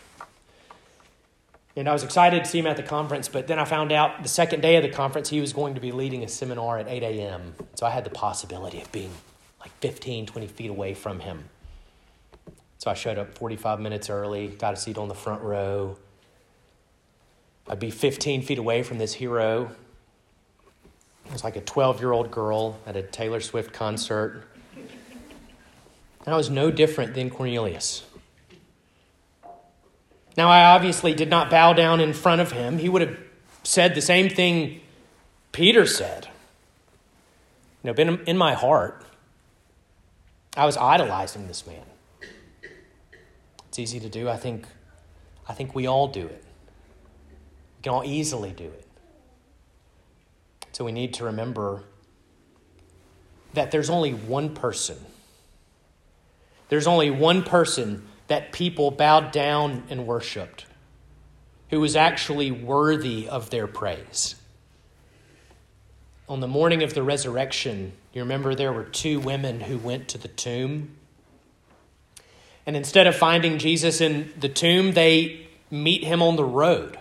And 1.75 1.89
I 1.89 1.93
was 1.93 2.05
excited 2.05 2.45
to 2.45 2.51
see 2.51 2.59
him 2.59 2.67
at 2.67 2.77
the 2.77 2.83
conference, 2.83 3.29
but 3.29 3.47
then 3.47 3.59
I 3.59 3.65
found 3.65 3.91
out 3.91 4.23
the 4.23 4.29
second 4.29 4.61
day 4.61 4.77
of 4.77 4.83
the 4.83 4.89
conference 4.89 5.29
he 5.31 5.41
was 5.41 5.53
going 5.53 5.75
to 5.75 5.81
be 5.81 5.93
leading 5.93 6.23
a 6.23 6.29
seminar 6.29 6.79
at 6.79 6.89
8 6.89 7.03
a.m. 7.03 7.55
So 7.75 7.87
I 7.87 7.91
had 7.91 8.05
the 8.05 8.11
possibility 8.11 8.81
of 8.81 8.91
being 8.93 9.13
like 9.61 9.71
15, 9.81 10.27
20 10.27 10.47
feet 10.47 10.71
away 10.71 10.95
from 10.95 11.21
him. 11.21 11.49
So 12.79 12.91
I 12.91 12.95
showed 12.95 13.19
up 13.19 13.37
45 13.37 13.81
minutes 13.81 14.09
early, 14.09 14.49
got 14.49 14.75
a 14.75 14.77
seat 14.77 14.99
on 14.99 15.09
the 15.09 15.15
front 15.15 15.43
row. 15.43 15.97
I'd 17.69 17.81
be 17.81 17.91
15 17.91 18.43
feet 18.43 18.59
away 18.59 18.83
from 18.83 18.99
this 18.99 19.15
hero. 19.15 19.71
It 21.27 21.33
was 21.33 21.45
like 21.45 21.57
a 21.57 21.61
12 21.61 22.01
year 22.01 22.13
old 22.13 22.31
girl 22.31 22.79
at 22.87 22.97
a 22.97 23.03
Taylor 23.03 23.41
Swift 23.41 23.73
concert. 23.73 24.45
And 26.25 26.35
I 26.35 26.37
was 26.37 26.51
no 26.51 26.71
different 26.71 27.15
than 27.15 27.31
Cornelius. 27.31 28.05
Now, 30.37 30.49
I 30.49 30.67
obviously 30.75 31.15
did 31.15 31.29
not 31.29 31.51
bow 31.51 31.73
down 31.73 32.01
in 32.01 32.13
front 32.13 32.41
of 32.41 32.53
him. 32.53 32.79
He 32.79 32.89
would 32.89 33.03
have 33.03 33.19
said 33.65 33.95
the 33.95 34.01
same 34.01 34.29
thing 34.29 34.81
Peter 35.51 35.85
said. 35.85 36.29
You 37.83 37.89
know, 37.89 37.93
been 37.93 38.21
in 38.21 38.39
my 38.39 38.55
heart, 38.55 39.05
I 40.59 40.67
was 40.67 40.77
idolizing 40.77 41.47
this 41.47 41.65
man. 41.69 41.85
It's 43.69 43.79
easy 43.79 44.01
to 44.01 44.09
do. 44.09 44.29
I 44.29 44.37
think, 44.37 44.67
I 45.49 45.53
think 45.53 45.73
we 45.73 45.87
all 45.87 46.09
do 46.09 46.27
it. 46.27 46.45
We 47.77 47.83
can 47.85 47.93
all 47.93 48.05
easily 48.05 48.51
do 48.51 48.65
it. 48.65 48.85
So 50.73 50.85
we 50.85 50.91
need 50.91 51.15
to 51.15 51.25
remember 51.25 51.85
that 53.55 53.71
there's 53.71 53.89
only 53.89 54.13
one 54.13 54.53
person. 54.53 54.99
There's 56.71 56.89
only 56.89 57.11
one 57.11 57.45
person 57.45 58.09
that 58.27 58.51
people 58.51 58.91
bowed 58.91 59.31
down 59.31 59.85
and 59.89 60.09
worshiped 60.09 60.67
who 61.71 61.79
was 61.81 61.95
actually 61.95 62.51
worthy 62.51 63.29
of 63.29 63.51
their 63.51 63.69
praise. 63.69 64.35
On 66.29 66.41
the 66.41 66.49
morning 66.49 66.83
of 66.83 66.95
the 66.95 67.03
resurrection, 67.03 67.93
you 68.13 68.23
remember 68.23 68.55
there 68.55 68.73
were 68.73 68.85
two 68.85 69.19
women 69.19 69.61
who 69.61 69.79
went 69.79 70.09
to 70.09 70.19
the 70.19 70.29
tomb 70.29 70.99
and 72.69 72.77
instead 72.77 73.07
of 73.07 73.17
finding 73.17 73.57
Jesus 73.57 74.03
in 74.03 74.31
the 74.39 74.51
tomb, 74.51 74.93
they 74.93 75.49
meet 75.71 76.05
him 76.05 76.21
on 76.21 76.37
the 76.37 76.45
road. 76.45 76.99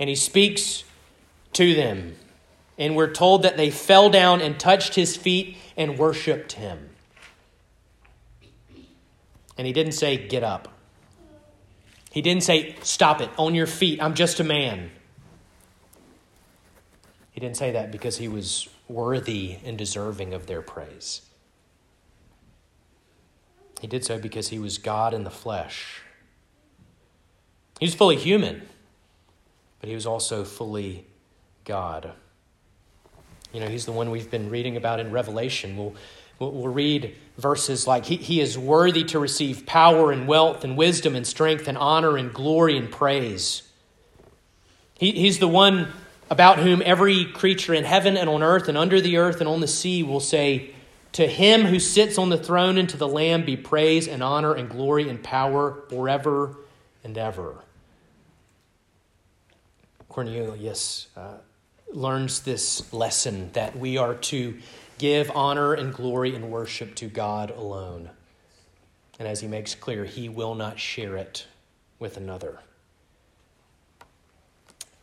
And 0.00 0.08
he 0.08 0.16
speaks 0.16 0.82
to 1.52 1.72
them. 1.72 2.16
And 2.76 2.96
we're 2.96 3.12
told 3.12 3.44
that 3.44 3.56
they 3.56 3.70
fell 3.70 4.10
down 4.10 4.40
and 4.40 4.58
touched 4.58 4.96
his 4.96 5.16
feet 5.16 5.56
and 5.76 5.96
worshiped 5.96 6.54
him. 6.54 6.90
And 9.56 9.68
he 9.68 9.72
didn't 9.72 9.92
say, 9.92 10.16
Get 10.16 10.42
up. 10.42 10.66
He 12.10 12.20
didn't 12.20 12.42
say, 12.42 12.74
Stop 12.82 13.20
it, 13.20 13.30
on 13.36 13.54
your 13.54 13.68
feet, 13.68 14.02
I'm 14.02 14.14
just 14.14 14.40
a 14.40 14.44
man. 14.44 14.90
He 17.38 17.46
didn't 17.46 17.56
say 17.56 17.70
that 17.70 17.92
because 17.92 18.16
he 18.16 18.26
was 18.26 18.68
worthy 18.88 19.58
and 19.64 19.78
deserving 19.78 20.34
of 20.34 20.48
their 20.48 20.60
praise. 20.60 21.22
He 23.80 23.86
did 23.86 24.04
so 24.04 24.18
because 24.18 24.48
he 24.48 24.58
was 24.58 24.76
God 24.76 25.14
in 25.14 25.22
the 25.22 25.30
flesh. 25.30 26.02
He 27.78 27.86
was 27.86 27.94
fully 27.94 28.16
human, 28.16 28.62
but 29.78 29.88
he 29.88 29.94
was 29.94 30.04
also 30.04 30.42
fully 30.42 31.06
God. 31.64 32.10
You 33.52 33.60
know, 33.60 33.68
he's 33.68 33.86
the 33.86 33.92
one 33.92 34.10
we've 34.10 34.32
been 34.32 34.50
reading 34.50 34.76
about 34.76 34.98
in 34.98 35.12
Revelation. 35.12 35.76
We'll, 35.76 35.94
we'll 36.40 36.66
read 36.66 37.14
verses 37.36 37.86
like, 37.86 38.06
he, 38.06 38.16
he 38.16 38.40
is 38.40 38.58
worthy 38.58 39.04
to 39.04 39.20
receive 39.20 39.64
power 39.64 40.10
and 40.10 40.26
wealth 40.26 40.64
and 40.64 40.76
wisdom 40.76 41.14
and 41.14 41.24
strength 41.24 41.68
and 41.68 41.78
honor 41.78 42.16
and 42.16 42.34
glory 42.34 42.76
and 42.76 42.90
praise. 42.90 43.62
He, 44.98 45.12
he's 45.12 45.38
the 45.38 45.46
one 45.46 45.92
about 46.30 46.58
whom 46.58 46.82
every 46.84 47.24
creature 47.24 47.74
in 47.74 47.84
heaven 47.84 48.16
and 48.16 48.28
on 48.28 48.42
earth 48.42 48.68
and 48.68 48.76
under 48.76 49.00
the 49.00 49.16
earth 49.16 49.40
and 49.40 49.48
on 49.48 49.60
the 49.60 49.68
sea 49.68 50.02
will 50.02 50.20
say, 50.20 50.74
to 51.12 51.26
him 51.26 51.62
who 51.62 51.78
sits 51.78 52.18
on 52.18 52.28
the 52.28 52.36
throne 52.36 52.78
and 52.78 52.88
to 52.90 52.96
the 52.96 53.08
Lamb 53.08 53.44
be 53.44 53.56
praise 53.56 54.06
and 54.06 54.22
honor 54.22 54.54
and 54.54 54.68
glory 54.68 55.08
and 55.08 55.22
power 55.22 55.82
forever 55.88 56.56
and 57.02 57.16
ever. 57.16 57.56
Cornelius 60.08 61.08
uh, 61.16 61.38
learns 61.92 62.40
this 62.40 62.92
lesson 62.92 63.50
that 63.52 63.76
we 63.76 63.96
are 63.96 64.14
to 64.14 64.58
give 64.98 65.30
honor 65.34 65.74
and 65.74 65.94
glory 65.94 66.34
and 66.34 66.50
worship 66.50 66.94
to 66.96 67.06
God 67.06 67.50
alone. 67.50 68.10
And 69.18 69.26
as 69.26 69.40
he 69.40 69.48
makes 69.48 69.74
clear, 69.74 70.04
he 70.04 70.28
will 70.28 70.54
not 70.54 70.78
share 70.78 71.16
it 71.16 71.46
with 71.98 72.16
another. 72.16 72.60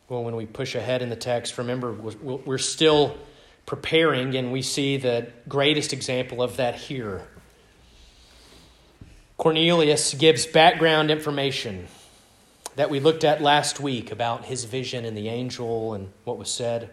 Well, 0.08 0.22
when 0.22 0.36
we 0.36 0.46
push 0.46 0.74
ahead 0.74 1.02
in 1.02 1.08
the 1.08 1.16
text, 1.16 1.58
remember, 1.58 1.92
we're 1.92 2.58
still 2.58 3.16
preparing, 3.66 4.36
and 4.36 4.52
we 4.52 4.62
see 4.62 4.96
the 4.96 5.32
greatest 5.48 5.92
example 5.92 6.40
of 6.42 6.56
that 6.58 6.76
here. 6.76 7.26
Cornelius 9.36 10.14
gives 10.14 10.46
background 10.46 11.10
information 11.10 11.88
that 12.76 12.88
we 12.88 13.00
looked 13.00 13.24
at 13.24 13.42
last 13.42 13.80
week 13.80 14.12
about 14.12 14.44
his 14.44 14.64
vision 14.64 15.04
and 15.04 15.16
the 15.16 15.28
angel 15.28 15.94
and 15.94 16.12
what 16.24 16.38
was 16.38 16.50
said. 16.50 16.90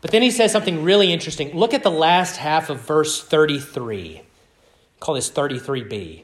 But 0.00 0.12
then 0.12 0.22
he 0.22 0.30
says 0.30 0.52
something 0.52 0.84
really 0.84 1.12
interesting. 1.12 1.54
Look 1.56 1.74
at 1.74 1.82
the 1.82 1.90
last 1.90 2.36
half 2.36 2.70
of 2.70 2.80
verse 2.80 3.22
33. 3.22 4.22
Call 5.00 5.16
this 5.16 5.30
33b. 5.30 6.22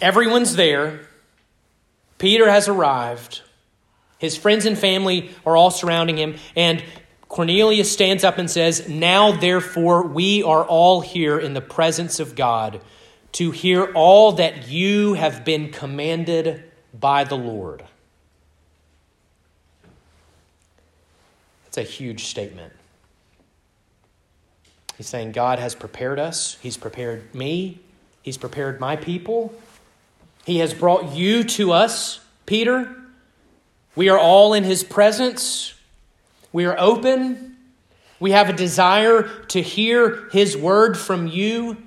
Everyone's 0.00 0.56
there. 0.56 1.00
Peter 2.18 2.50
has 2.50 2.66
arrived. 2.66 3.42
His 4.18 4.36
friends 4.36 4.66
and 4.66 4.76
family 4.76 5.30
are 5.46 5.56
all 5.56 5.70
surrounding 5.70 6.16
him, 6.16 6.36
and 6.56 6.82
Cornelius 7.28 7.92
stands 7.92 8.24
up 8.24 8.38
and 8.38 8.50
says, 8.50 8.88
Now 8.88 9.32
therefore 9.32 10.06
we 10.06 10.42
are 10.42 10.64
all 10.64 11.00
here 11.00 11.38
in 11.38 11.54
the 11.54 11.60
presence 11.60 12.20
of 12.20 12.34
God 12.34 12.80
to 13.32 13.50
hear 13.50 13.92
all 13.94 14.32
that 14.32 14.68
you 14.68 15.14
have 15.14 15.44
been 15.44 15.70
commanded 15.70 16.64
by 16.98 17.24
the 17.24 17.36
Lord. 17.36 17.84
That's 21.64 21.78
a 21.78 21.82
huge 21.82 22.24
statement. 22.24 22.72
He's 24.96 25.06
saying 25.06 25.32
God 25.32 25.58
has 25.58 25.74
prepared 25.74 26.18
us, 26.18 26.56
He's 26.60 26.76
prepared 26.76 27.34
me, 27.34 27.78
He's 28.22 28.38
prepared 28.38 28.80
my 28.80 28.96
people. 28.96 29.54
He 30.44 30.58
has 30.58 30.72
brought 30.72 31.14
you 31.14 31.44
to 31.44 31.72
us, 31.72 32.20
Peter, 32.46 32.96
We 33.98 34.10
are 34.10 34.18
all 34.18 34.54
in 34.54 34.62
His 34.62 34.84
presence. 34.84 35.74
We 36.52 36.66
are 36.66 36.78
open. 36.78 37.56
We 38.20 38.30
have 38.30 38.48
a 38.48 38.52
desire 38.52 39.24
to 39.48 39.60
hear 39.60 40.28
His 40.30 40.56
word 40.56 40.96
from 40.96 41.26
you 41.26 41.78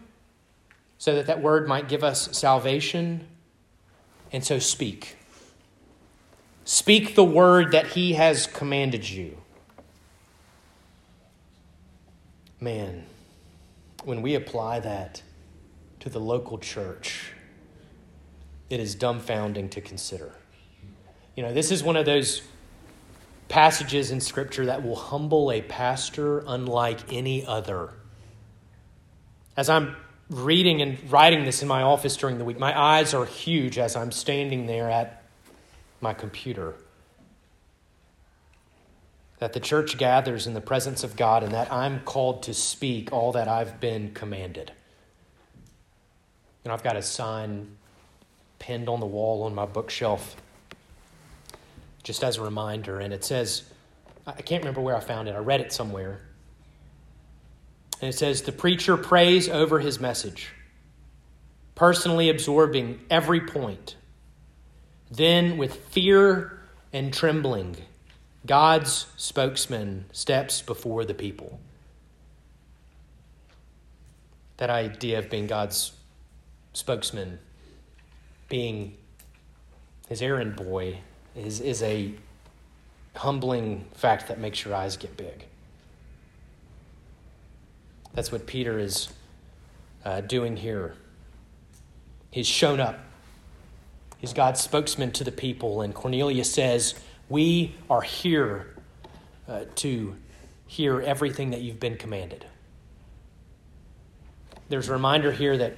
so 0.97 1.15
that 1.15 1.27
that 1.27 1.41
word 1.41 1.69
might 1.69 1.87
give 1.87 2.03
us 2.03 2.37
salvation. 2.37 3.25
And 4.33 4.43
so 4.43 4.59
speak. 4.59 5.15
Speak 6.65 7.15
the 7.15 7.23
word 7.23 7.71
that 7.71 7.87
He 7.87 8.11
has 8.11 8.45
commanded 8.45 9.09
you. 9.09 9.37
Man, 12.59 13.05
when 14.03 14.21
we 14.21 14.35
apply 14.35 14.81
that 14.81 15.21
to 16.01 16.09
the 16.09 16.19
local 16.19 16.57
church, 16.57 17.31
it 18.69 18.81
is 18.81 18.97
dumbfounding 18.97 19.71
to 19.71 19.79
consider. 19.79 20.33
You 21.41 21.47
know, 21.47 21.53
this 21.55 21.71
is 21.71 21.81
one 21.81 21.95
of 21.95 22.05
those 22.05 22.43
passages 23.49 24.11
in 24.11 24.21
Scripture 24.21 24.67
that 24.67 24.83
will 24.83 24.95
humble 24.95 25.51
a 25.51 25.63
pastor 25.63 26.43
unlike 26.45 27.11
any 27.11 27.43
other. 27.43 27.95
As 29.57 29.67
I'm 29.67 29.95
reading 30.29 30.83
and 30.83 30.99
writing 31.11 31.43
this 31.43 31.63
in 31.63 31.67
my 31.67 31.81
office 31.81 32.15
during 32.15 32.37
the 32.37 32.45
week, 32.45 32.59
my 32.59 32.79
eyes 32.79 33.15
are 33.15 33.25
huge 33.25 33.79
as 33.79 33.95
I'm 33.95 34.11
standing 34.11 34.67
there 34.67 34.87
at 34.91 35.23
my 35.99 36.13
computer. 36.13 36.75
That 39.39 39.53
the 39.53 39.59
church 39.59 39.97
gathers 39.97 40.45
in 40.45 40.53
the 40.53 40.61
presence 40.61 41.03
of 41.03 41.15
God 41.15 41.41
and 41.41 41.53
that 41.53 41.73
I'm 41.73 42.01
called 42.01 42.43
to 42.43 42.53
speak 42.53 43.11
all 43.11 43.31
that 43.31 43.47
I've 43.47 43.79
been 43.79 44.13
commanded. 44.13 44.73
And 46.63 46.71
I've 46.71 46.83
got 46.83 46.97
a 46.97 47.01
sign 47.01 47.77
pinned 48.59 48.87
on 48.87 48.99
the 48.99 49.07
wall 49.07 49.41
on 49.41 49.55
my 49.55 49.65
bookshelf 49.65 50.35
just 52.03 52.23
as 52.23 52.37
a 52.37 52.41
reminder. 52.41 52.99
And 52.99 53.13
it 53.13 53.23
says, 53.23 53.63
I 54.25 54.41
can't 54.41 54.63
remember 54.63 54.81
where 54.81 54.95
I 54.95 54.99
found 54.99 55.27
it, 55.27 55.35
I 55.35 55.39
read 55.39 55.61
it 55.61 55.73
somewhere. 55.73 56.21
And 58.01 58.09
it 58.09 58.17
says, 58.17 58.41
The 58.41 58.51
preacher 58.51 58.97
prays 58.97 59.47
over 59.47 59.79
his 59.79 59.99
message, 59.99 60.49
personally 61.75 62.29
absorbing 62.29 62.99
every 63.09 63.41
point. 63.41 63.95
Then, 65.11 65.57
with 65.57 65.75
fear 65.75 66.59
and 66.93 67.13
trembling, 67.13 67.75
God's 68.45 69.07
spokesman 69.17 70.05
steps 70.11 70.61
before 70.61 71.05
the 71.05 71.13
people. 71.13 71.59
That 74.57 74.69
idea 74.69 75.19
of 75.19 75.29
being 75.29 75.47
God's 75.47 75.91
spokesman, 76.73 77.39
being 78.47 78.95
his 80.07 80.21
errand 80.21 80.55
boy, 80.55 80.99
is, 81.35 81.59
is 81.59 81.81
a 81.83 82.13
humbling 83.15 83.85
fact 83.93 84.27
that 84.27 84.39
makes 84.39 84.63
your 84.63 84.73
eyes 84.73 84.97
get 84.97 85.15
big. 85.17 85.45
That's 88.13 88.31
what 88.31 88.45
Peter 88.45 88.77
is 88.79 89.09
uh, 90.03 90.21
doing 90.21 90.57
here. 90.57 90.95
He's 92.29 92.47
shown 92.47 92.79
up. 92.79 92.99
He's 94.17 94.33
God's 94.33 94.61
spokesman 94.61 95.11
to 95.13 95.23
the 95.23 95.31
people, 95.31 95.81
and 95.81 95.93
Cornelius 95.93 96.51
says, 96.51 96.95
We 97.29 97.75
are 97.89 98.01
here 98.01 98.75
uh, 99.47 99.65
to 99.75 100.15
hear 100.67 101.01
everything 101.01 101.51
that 101.51 101.61
you've 101.61 101.79
been 101.79 101.97
commanded. 101.97 102.45
There's 104.69 104.87
a 104.87 104.93
reminder 104.93 105.31
here 105.31 105.57
that 105.57 105.75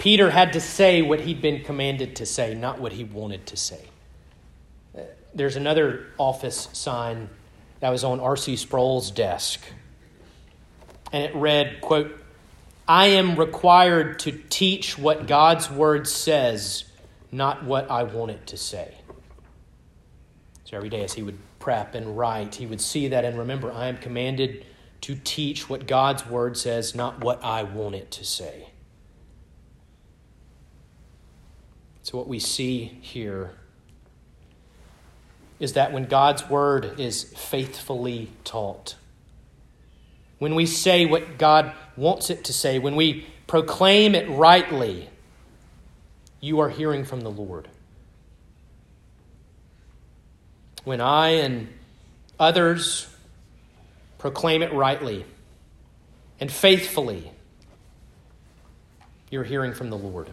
Peter 0.00 0.30
had 0.30 0.54
to 0.54 0.60
say 0.62 1.02
what 1.02 1.20
he'd 1.20 1.42
been 1.42 1.62
commanded 1.62 2.16
to 2.16 2.24
say, 2.24 2.54
not 2.54 2.80
what 2.80 2.90
he 2.90 3.04
wanted 3.04 3.44
to 3.44 3.54
say. 3.54 3.84
There's 5.34 5.56
another 5.56 6.06
office 6.16 6.70
sign 6.72 7.28
that 7.80 7.90
was 7.90 8.02
on 8.02 8.18
R.C. 8.18 8.56
Sproul's 8.56 9.10
desk. 9.10 9.60
And 11.12 11.22
it 11.24 11.34
read, 11.34 11.82
quote, 11.82 12.18
I 12.88 13.08
am 13.08 13.36
required 13.36 14.20
to 14.20 14.32
teach 14.48 14.96
what 14.96 15.26
God's 15.26 15.70
word 15.70 16.08
says, 16.08 16.84
not 17.30 17.62
what 17.64 17.90
I 17.90 18.04
want 18.04 18.30
it 18.30 18.46
to 18.46 18.56
say. 18.56 18.94
So 20.64 20.78
every 20.78 20.88
day 20.88 21.04
as 21.04 21.12
he 21.12 21.22
would 21.22 21.38
prep 21.58 21.94
and 21.94 22.16
write, 22.16 22.54
he 22.54 22.64
would 22.64 22.80
see 22.80 23.08
that 23.08 23.26
and 23.26 23.38
remember, 23.38 23.70
I 23.70 23.88
am 23.88 23.98
commanded 23.98 24.64
to 25.02 25.14
teach 25.22 25.68
what 25.68 25.86
God's 25.86 26.24
word 26.24 26.56
says, 26.56 26.94
not 26.94 27.22
what 27.22 27.44
I 27.44 27.64
want 27.64 27.96
it 27.96 28.10
to 28.12 28.24
say. 28.24 28.69
So, 32.10 32.18
what 32.18 32.26
we 32.26 32.40
see 32.40 32.86
here 33.02 33.52
is 35.60 35.74
that 35.74 35.92
when 35.92 36.06
God's 36.06 36.50
word 36.50 36.98
is 36.98 37.22
faithfully 37.22 38.32
taught, 38.42 38.96
when 40.40 40.56
we 40.56 40.66
say 40.66 41.06
what 41.06 41.38
God 41.38 41.72
wants 41.96 42.28
it 42.28 42.42
to 42.46 42.52
say, 42.52 42.80
when 42.80 42.96
we 42.96 43.28
proclaim 43.46 44.16
it 44.16 44.28
rightly, 44.28 45.08
you 46.40 46.58
are 46.58 46.68
hearing 46.68 47.04
from 47.04 47.20
the 47.20 47.30
Lord. 47.30 47.68
When 50.82 51.00
I 51.00 51.28
and 51.28 51.68
others 52.40 53.06
proclaim 54.18 54.62
it 54.62 54.72
rightly 54.72 55.24
and 56.40 56.50
faithfully, 56.50 57.30
you're 59.30 59.44
hearing 59.44 59.74
from 59.74 59.90
the 59.90 59.96
Lord. 59.96 60.32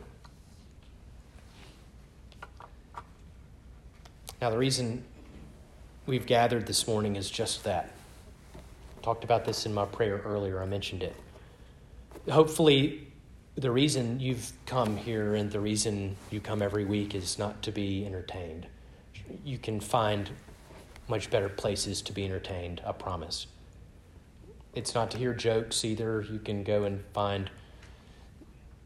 Now, 4.40 4.52
the 4.52 4.58
reason 4.58 5.04
we've 6.06 6.28
gathered 6.28 6.68
this 6.68 6.88
morning 6.88 7.16
is 7.16 7.30
just 7.30 7.64
that. 7.64 7.92
I 8.56 9.04
talked 9.04 9.24
about 9.24 9.46
this 9.46 9.66
in 9.66 9.74
my 9.74 9.86
prayer 9.86 10.22
earlier, 10.24 10.62
I 10.62 10.66
mentioned 10.66 11.02
it. 11.02 11.16
Hopefully, 12.30 13.08
the 13.56 13.72
reason 13.72 14.20
you've 14.20 14.52
come 14.68 14.96
here 14.96 15.34
and 15.34 15.52
the 15.52 15.60
reason 15.60 16.16
you 16.30 16.40
come 16.40 16.62
every 16.62 16.86
week 16.86 17.16
is 17.16 17.40
not 17.40 17.64
to 17.64 17.72
be 17.72 18.06
entertained. 18.06 18.68
You 19.44 19.58
can 19.58 19.80
find 19.80 20.30
much 21.08 21.32
better 21.32 21.50
places 21.50 22.04
to 22.04 22.14
be 22.14 22.24
entertained, 22.24 22.82
I 22.86 22.92
promise. 22.92 23.48
It's 24.76 24.94
not 24.94 25.10
to 25.12 25.18
hear 25.18 25.34
jokes 25.34 25.84
either. 25.84 26.24
You 26.32 26.38
can 26.38 26.64
go 26.64 26.84
and 26.84 27.04
find 27.14 27.50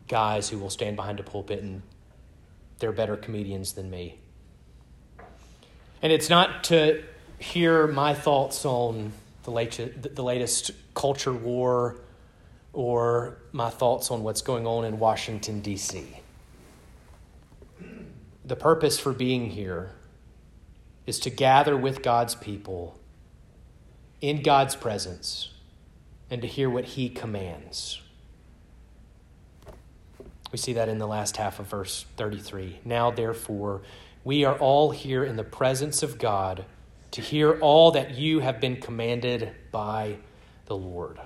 guys 0.08 0.48
who 0.48 0.58
will 0.60 0.70
stand 0.70 0.96
behind 0.96 1.20
a 1.20 1.24
pulpit 1.24 1.62
and 1.62 1.82
they're 2.80 2.94
better 2.94 3.18
comedians 3.18 3.74
than 3.74 3.90
me. 3.90 4.20
And 6.02 6.12
it's 6.12 6.30
not 6.30 6.64
to 6.66 7.04
hear 7.40 7.88
my 7.88 8.14
thoughts 8.14 8.66
on 8.66 9.14
the 9.44 9.52
latest, 9.52 10.16
the 10.16 10.24
latest 10.24 10.72
culture 10.94 11.34
war 11.34 11.98
or 12.74 13.38
my 13.52 13.70
thoughts 13.70 14.12
on 14.12 14.24
what's 14.24 14.42
going 14.42 14.66
on 14.66 14.86
in 14.86 15.00
Washington, 15.00 15.62
D.C. 15.62 16.20
The 18.46 18.56
purpose 18.56 19.00
for 19.00 19.14
being 19.14 19.50
here 19.52 19.92
is 21.06 21.20
to 21.20 21.30
gather 21.30 21.76
with 21.76 22.02
God's 22.02 22.36
people 22.36 23.00
in 24.22 24.44
God's 24.44 24.76
presence 24.76 25.52
and 26.30 26.42
to 26.42 26.48
hear 26.48 26.70
what 26.70 26.86
He 26.86 27.10
commands. 27.10 28.00
We 30.52 30.58
see 30.58 30.74
that 30.74 30.90
in 30.90 30.98
the 30.98 31.08
last 31.08 31.38
half 31.38 31.60
of 31.60 31.68
verse 31.68 32.06
33. 32.18 32.80
Now, 32.86 33.10
therefore, 33.10 33.82
we 34.24 34.46
are 34.46 34.58
all 34.58 34.92
here 34.92 35.24
in 35.24 35.36
the 35.36 35.44
presence 35.44 36.04
of 36.04 36.18
God 36.18 36.66
to 37.12 37.22
hear 37.22 37.60
all 37.60 37.92
that 37.92 38.16
you 38.16 38.40
have 38.40 38.60
been 38.60 38.78
commanded 38.78 39.52
by 39.72 40.18
the 40.66 40.78
Lord. 40.78 41.20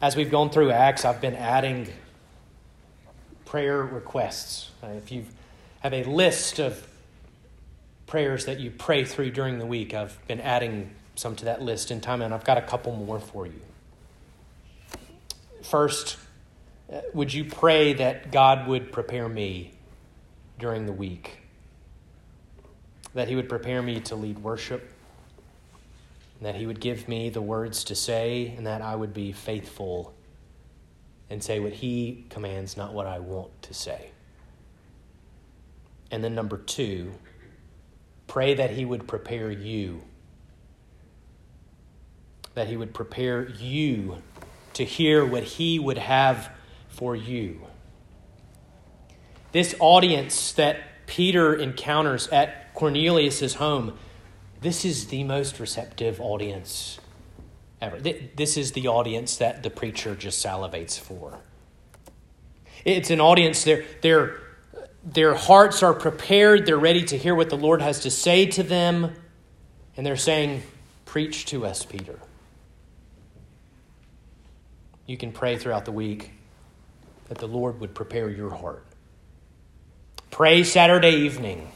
As 0.00 0.16
we've 0.16 0.30
gone 0.30 0.50
through 0.50 0.70
Acts, 0.70 1.04
I've 1.04 1.20
been 1.20 1.34
adding 1.34 1.88
prayer 3.44 3.82
requests. 3.82 4.70
Uh, 4.82 4.88
if 4.88 5.10
you 5.12 5.24
have 5.80 5.92
a 5.92 6.04
list 6.04 6.58
of 6.58 6.86
prayers 8.06 8.44
that 8.44 8.60
you 8.60 8.70
pray 8.70 9.04
through 9.04 9.30
during 9.30 9.58
the 9.58 9.66
week, 9.66 9.94
I've 9.94 10.18
been 10.26 10.40
adding 10.40 10.90
some 11.14 11.36
to 11.36 11.44
that 11.46 11.62
list 11.62 11.90
in 11.90 12.00
time, 12.00 12.22
and 12.22 12.34
I've 12.34 12.44
got 12.44 12.58
a 12.58 12.62
couple 12.62 12.94
more 12.94 13.20
for 13.20 13.46
you. 13.46 13.60
First, 15.62 16.18
uh, 16.92 17.00
would 17.14 17.32
you 17.32 17.44
pray 17.44 17.94
that 17.94 18.30
God 18.30 18.66
would 18.66 18.92
prepare 18.92 19.28
me 19.28 19.72
during 20.62 20.86
the 20.86 20.92
week. 20.92 21.40
That 23.14 23.28
He 23.28 23.36
would 23.36 23.48
prepare 23.48 23.82
me 23.82 24.00
to 24.02 24.14
lead 24.14 24.38
worship, 24.38 24.90
that 26.40 26.54
He 26.54 26.66
would 26.66 26.80
give 26.80 27.08
me 27.08 27.28
the 27.28 27.42
words 27.42 27.84
to 27.84 27.94
say, 27.94 28.54
and 28.56 28.66
that 28.66 28.80
I 28.80 28.96
would 28.96 29.12
be 29.12 29.32
faithful 29.32 30.14
and 31.28 31.42
say 31.42 31.58
what 31.58 31.72
He 31.72 32.24
commands, 32.30 32.76
not 32.76 32.94
what 32.94 33.06
I 33.06 33.18
want 33.18 33.50
to 33.62 33.74
say. 33.74 34.12
And 36.10 36.22
then, 36.22 36.34
number 36.34 36.58
two, 36.58 37.12
pray 38.28 38.54
that 38.54 38.70
He 38.70 38.84
would 38.84 39.08
prepare 39.08 39.50
you. 39.50 40.02
That 42.54 42.68
He 42.68 42.76
would 42.76 42.94
prepare 42.94 43.48
you 43.48 44.22
to 44.74 44.84
hear 44.84 45.26
what 45.26 45.42
He 45.42 45.78
would 45.80 45.98
have 45.98 46.50
for 46.88 47.16
you 47.16 47.62
this 49.52 49.74
audience 49.78 50.52
that 50.52 51.06
Peter 51.06 51.54
encounters 51.54 52.28
at 52.28 52.74
Cornelius' 52.74 53.54
home, 53.54 53.98
this 54.60 54.84
is 54.84 55.08
the 55.08 55.24
most 55.24 55.60
receptive 55.60 56.20
audience 56.20 56.98
ever. 57.80 57.98
This 58.00 58.56
is 58.56 58.72
the 58.72 58.88
audience 58.88 59.36
that 59.36 59.62
the 59.62 59.70
preacher 59.70 60.14
just 60.14 60.44
salivates 60.44 60.98
for. 60.98 61.40
It's 62.84 63.10
an 63.10 63.20
audience, 63.20 63.64
their, 63.64 63.84
their, 64.00 64.40
their 65.04 65.34
hearts 65.34 65.82
are 65.82 65.92
prepared, 65.92 66.66
they're 66.66 66.78
ready 66.78 67.04
to 67.04 67.18
hear 67.18 67.34
what 67.34 67.50
the 67.50 67.56
Lord 67.56 67.82
has 67.82 68.00
to 68.00 68.10
say 68.10 68.46
to 68.46 68.62
them, 68.62 69.12
and 69.96 70.06
they're 70.06 70.16
saying, 70.16 70.62
Preach 71.04 71.44
to 71.46 71.66
us, 71.66 71.84
Peter. 71.84 72.18
You 75.06 75.18
can 75.18 75.30
pray 75.30 75.58
throughout 75.58 75.84
the 75.84 75.92
week 75.92 76.30
that 77.28 77.38
the 77.38 77.46
Lord 77.46 77.80
would 77.80 77.94
prepare 77.94 78.30
your 78.30 78.50
heart. 78.50 78.84
Pray 80.32 80.64
Saturday 80.64 81.10
evening 81.10 81.70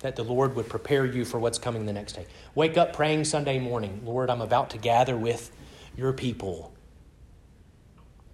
that 0.00 0.14
the 0.14 0.22
Lord 0.22 0.54
would 0.54 0.68
prepare 0.68 1.06
you 1.06 1.24
for 1.24 1.38
what's 1.38 1.56
coming 1.56 1.86
the 1.86 1.92
next 1.94 2.12
day. 2.12 2.26
Wake 2.54 2.76
up 2.76 2.92
praying 2.92 3.24
Sunday 3.24 3.58
morning 3.58 4.02
Lord, 4.04 4.28
I'm 4.28 4.42
about 4.42 4.68
to 4.70 4.78
gather 4.78 5.16
with 5.16 5.50
your 5.96 6.12
people. 6.12 6.74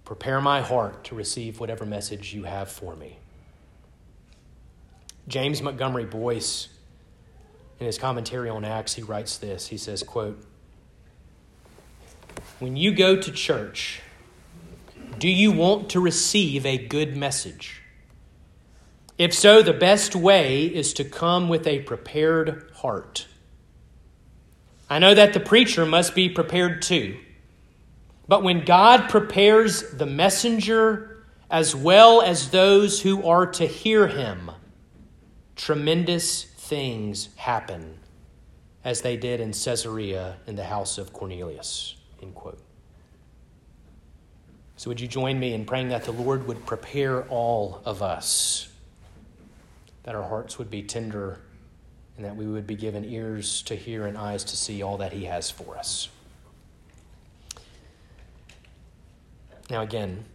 Prepare 0.03 0.41
my 0.41 0.59
heart 0.59 1.05
to 1.05 1.15
receive 1.15 1.61
whatever 1.61 1.85
message 1.85 2.33
you 2.33 2.43
have 2.43 2.69
for 2.69 2.97
me. 2.97 3.17
James 5.29 5.61
Montgomery 5.61 6.03
Boice, 6.03 6.67
in 7.79 7.85
his 7.85 7.97
commentary 7.97 8.49
on 8.49 8.65
Acts, 8.65 8.95
he 8.95 9.03
writes 9.03 9.37
this. 9.37 9.67
He 9.67 9.77
says, 9.77 10.03
quote, 10.03 10.45
When 12.59 12.75
you 12.75 12.93
go 12.93 13.15
to 13.15 13.31
church, 13.31 14.01
do 15.17 15.29
you 15.29 15.53
want 15.53 15.89
to 15.91 16.01
receive 16.01 16.65
a 16.65 16.77
good 16.77 17.15
message? 17.15 17.82
If 19.23 19.33
so, 19.33 19.61
the 19.61 19.71
best 19.71 20.17
way 20.17 20.65
is 20.65 20.91
to 20.95 21.05
come 21.05 21.47
with 21.47 21.65
a 21.65 21.79
prepared 21.79 22.69
heart. 22.75 23.25
I 24.89 24.99
know 24.99 25.13
that 25.13 25.31
the 25.31 25.39
preacher 25.39 25.85
must 25.85 26.13
be 26.13 26.27
prepared 26.27 26.81
too. 26.81 27.17
But 28.27 28.43
when 28.43 28.65
God 28.65 29.09
prepares 29.09 29.91
the 29.91 30.05
messenger 30.05 31.23
as 31.49 31.73
well 31.73 32.21
as 32.21 32.49
those 32.49 33.01
who 33.01 33.25
are 33.25 33.45
to 33.45 33.65
hear 33.65 34.07
him, 34.07 34.51
tremendous 35.55 36.43
things 36.43 37.29
happen, 37.37 37.99
as 38.83 39.03
they 39.03 39.15
did 39.15 39.39
in 39.39 39.53
Caesarea 39.53 40.35
in 40.47 40.57
the 40.57 40.65
house 40.65 40.97
of 40.97 41.13
Cornelius. 41.13 41.95
End 42.21 42.35
quote. 42.35 42.61
So, 44.75 44.89
would 44.89 44.99
you 44.99 45.07
join 45.07 45.39
me 45.39 45.53
in 45.53 45.63
praying 45.63 45.87
that 45.89 46.03
the 46.03 46.11
Lord 46.11 46.45
would 46.45 46.65
prepare 46.65 47.23
all 47.29 47.81
of 47.85 48.01
us, 48.01 48.67
that 50.03 50.15
our 50.15 50.23
hearts 50.23 50.57
would 50.57 50.69
be 50.69 50.83
tender, 50.83 51.39
and 52.15 52.25
that 52.25 52.35
we 52.35 52.45
would 52.45 52.67
be 52.67 52.75
given 52.75 53.05
ears 53.05 53.61
to 53.63 53.75
hear 53.75 54.05
and 54.05 54.17
eyes 54.17 54.43
to 54.45 54.57
see 54.57 54.83
all 54.83 54.97
that 54.97 55.13
He 55.13 55.25
has 55.25 55.49
for 55.49 55.77
us? 55.77 56.09
Now, 59.69 59.81
again, 59.81 60.25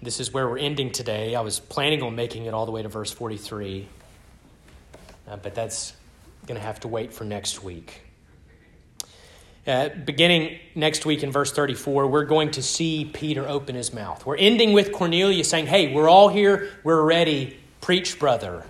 this 0.00 0.18
is 0.18 0.32
where 0.32 0.48
we're 0.48 0.58
ending 0.58 0.90
today. 0.90 1.34
I 1.34 1.40
was 1.40 1.60
planning 1.60 2.02
on 2.02 2.16
making 2.16 2.46
it 2.46 2.54
all 2.54 2.66
the 2.66 2.72
way 2.72 2.82
to 2.82 2.88
verse 2.88 3.12
43, 3.12 3.88
uh, 5.28 5.36
but 5.36 5.54
that's 5.54 5.92
going 6.46 6.58
to 6.58 6.66
have 6.66 6.80
to 6.80 6.88
wait 6.88 7.12
for 7.12 7.24
next 7.24 7.62
week. 7.62 8.02
Uh, 9.64 9.90
beginning 9.90 10.58
next 10.74 11.06
week 11.06 11.22
in 11.22 11.30
verse 11.30 11.52
34, 11.52 12.08
we're 12.08 12.24
going 12.24 12.50
to 12.50 12.62
see 12.62 13.04
Peter 13.04 13.48
open 13.48 13.76
his 13.76 13.94
mouth. 13.94 14.26
We're 14.26 14.36
ending 14.36 14.72
with 14.72 14.90
Cornelius 14.90 15.48
saying, 15.48 15.66
Hey, 15.66 15.94
we're 15.94 16.08
all 16.08 16.28
here, 16.28 16.70
we're 16.82 17.02
ready. 17.02 17.56
Preach, 17.80 18.18
brother. 18.18 18.64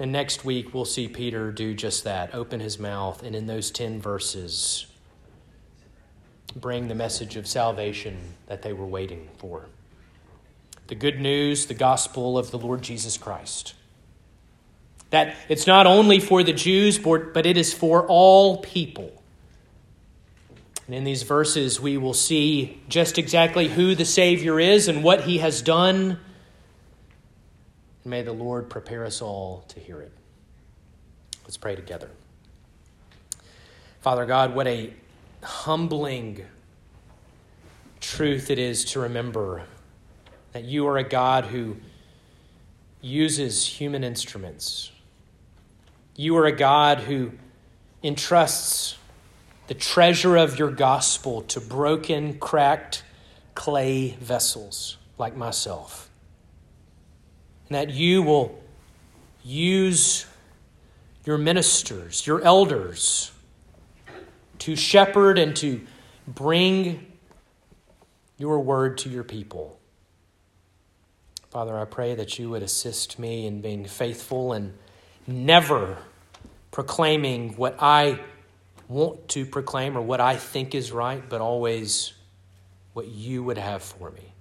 And 0.00 0.10
next 0.10 0.44
week, 0.44 0.74
we'll 0.74 0.84
see 0.84 1.06
Peter 1.06 1.52
do 1.52 1.72
just 1.72 2.02
that 2.04 2.34
open 2.34 2.58
his 2.58 2.78
mouth, 2.78 3.22
and 3.22 3.36
in 3.36 3.46
those 3.46 3.70
10 3.70 4.00
verses, 4.00 4.86
bring 6.56 6.88
the 6.88 6.94
message 6.94 7.36
of 7.36 7.46
salvation 7.46 8.34
that 8.46 8.62
they 8.62 8.72
were 8.72 8.86
waiting 8.86 9.28
for. 9.38 9.66
The 10.88 10.96
good 10.96 11.20
news, 11.20 11.66
the 11.66 11.74
gospel 11.74 12.36
of 12.36 12.50
the 12.50 12.58
Lord 12.58 12.82
Jesus 12.82 13.16
Christ. 13.16 13.74
That 15.10 15.36
it's 15.48 15.66
not 15.66 15.86
only 15.86 16.18
for 16.18 16.42
the 16.42 16.52
Jews, 16.52 16.98
but 16.98 17.46
it 17.46 17.56
is 17.56 17.72
for 17.72 18.04
all 18.06 18.58
people. 18.58 19.22
And 20.86 20.94
in 20.96 21.04
these 21.04 21.22
verses, 21.22 21.80
we 21.80 21.96
will 21.96 22.14
see 22.14 22.82
just 22.88 23.16
exactly 23.16 23.68
who 23.68 23.94
the 23.94 24.04
Savior 24.04 24.58
is 24.58 24.88
and 24.88 25.04
what 25.04 25.22
he 25.22 25.38
has 25.38 25.62
done. 25.62 26.18
May 28.04 28.22
the 28.22 28.32
Lord 28.32 28.68
prepare 28.68 29.04
us 29.04 29.22
all 29.22 29.64
to 29.68 29.80
hear 29.80 30.00
it. 30.00 30.12
Let's 31.44 31.56
pray 31.56 31.74
together. 31.74 32.10
Father 34.00 34.26
God, 34.26 34.54
what 34.54 34.66
a 34.66 34.92
humbling 35.42 36.44
truth 38.00 38.50
it 38.50 38.58
is 38.58 38.84
to 38.84 39.00
remember 39.00 39.64
that 40.52 40.64
you 40.64 40.86
are 40.86 40.98
a 40.98 41.04
God 41.04 41.46
who 41.46 41.76
uses 43.00 43.66
human 43.66 44.04
instruments. 44.04 44.90
You 46.16 46.36
are 46.36 46.46
a 46.46 46.52
God 46.52 47.00
who 47.00 47.32
entrusts 48.02 48.96
the 49.66 49.74
treasure 49.74 50.36
of 50.36 50.58
your 50.58 50.70
gospel 50.70 51.42
to 51.42 51.60
broken, 51.60 52.38
cracked 52.38 53.02
clay 53.54 54.10
vessels 54.20 54.98
like 55.16 55.36
myself. 55.36 56.10
That 57.74 57.90
you 57.90 58.22
will 58.22 58.56
use 59.42 60.26
your 61.24 61.38
ministers, 61.38 62.24
your 62.24 62.40
elders, 62.40 63.32
to 64.60 64.76
shepherd 64.76 65.40
and 65.40 65.56
to 65.56 65.84
bring 66.24 67.04
your 68.38 68.60
word 68.60 68.98
to 68.98 69.08
your 69.08 69.24
people. 69.24 69.76
Father, 71.50 71.76
I 71.76 71.84
pray 71.84 72.14
that 72.14 72.38
you 72.38 72.48
would 72.50 72.62
assist 72.62 73.18
me 73.18 73.44
in 73.44 73.60
being 73.60 73.86
faithful 73.86 74.52
and 74.52 74.72
never 75.26 75.98
proclaiming 76.70 77.56
what 77.56 77.74
I 77.80 78.20
want 78.86 79.26
to 79.30 79.44
proclaim 79.44 79.98
or 79.98 80.00
what 80.00 80.20
I 80.20 80.36
think 80.36 80.76
is 80.76 80.92
right, 80.92 81.28
but 81.28 81.40
always 81.40 82.12
what 82.92 83.08
you 83.08 83.42
would 83.42 83.58
have 83.58 83.82
for 83.82 84.12
me. 84.12 84.32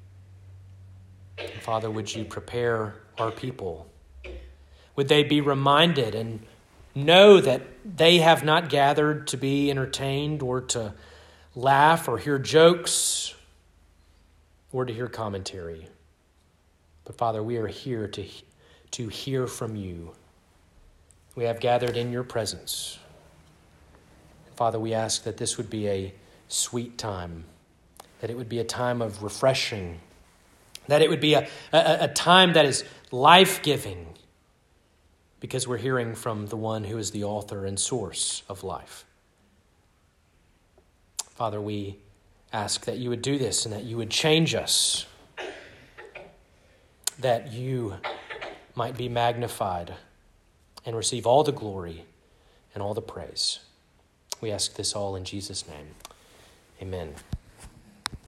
And 1.40 1.50
Father, 1.64 1.90
would 1.90 2.14
you 2.14 2.26
prepare 2.26 3.00
our 3.18 3.32
people? 3.32 3.88
Would 4.96 5.08
they 5.08 5.24
be 5.24 5.42
reminded 5.42 6.16
and 6.16 6.46
know 6.96 7.42
that 7.42 7.62
they 7.84 8.20
have 8.20 8.44
not 8.44 8.70
gathered 8.70 9.28
to 9.28 9.38
be 9.38 9.72
entertained 9.72 10.42
or 10.42 10.62
to 10.62 10.94
laugh 11.56 12.08
or 12.08 12.18
hear 12.18 12.38
jokes 12.38 13.34
or 14.72 14.86
to 14.86 14.94
hear 14.94 15.08
commentary? 15.08 15.88
But 17.06 17.18
Father, 17.18 17.44
we 17.44 17.58
are 17.58 17.68
here 17.68 18.08
to, 18.08 18.26
to 18.92 19.08
hear 19.08 19.48
from 19.48 19.76
you. 19.76 20.14
We 21.36 21.46
have 21.46 21.60
gathered 21.60 21.98
in 21.98 22.12
your 22.12 22.24
presence. 22.24 23.00
Father, 24.56 24.80
we 24.80 24.94
ask 24.94 25.24
that 25.24 25.38
this 25.38 25.58
would 25.58 25.70
be 25.70 25.88
a 25.88 26.14
sweet 26.48 26.98
time, 26.98 27.46
that 28.22 28.30
it 28.30 28.38
would 28.38 28.50
be 28.50 28.60
a 28.60 28.64
time 28.64 29.02
of 29.02 29.24
refreshing, 29.24 30.00
that 30.88 31.02
it 31.02 31.10
would 31.10 31.20
be 31.20 31.34
a, 31.34 31.48
a, 31.72 31.98
a 32.02 32.08
time 32.08 32.54
that 32.54 32.66
is 32.66 32.84
life 33.14 33.62
giving, 33.62 34.08
because 35.40 35.68
we're 35.68 35.78
hearing 35.78 36.16
from 36.16 36.48
the 36.48 36.58
one 36.58 36.84
who 36.86 36.98
is 36.98 37.12
the 37.12 37.24
author 37.24 37.64
and 37.64 37.80
source 37.80 38.42
of 38.50 38.64
life. 38.64 39.06
Father, 41.30 41.62
we 41.62 41.98
ask 42.52 42.86
that 42.86 42.98
you 42.98 43.12
would 43.12 43.22
do 43.22 43.38
this 43.38 43.66
and 43.66 43.74
that 43.74 43.84
you 43.84 43.98
would 43.98 44.10
change 44.10 44.56
us, 44.56 45.06
that 47.20 47.54
you 47.54 47.94
might 48.74 48.98
be 48.98 49.08
magnified 49.08 49.94
and 50.84 50.96
receive 50.96 51.28
all 51.28 51.44
the 51.44 51.52
glory 51.52 52.06
and 52.74 52.82
all 52.82 52.96
the 52.96 53.02
praise. 53.02 53.60
We 54.42 54.50
ask 54.50 54.74
this 54.74 54.94
all 54.94 55.16
in 55.16 55.24
Jesus' 55.24 55.68
name. 55.68 55.90
Amen. 56.82 57.14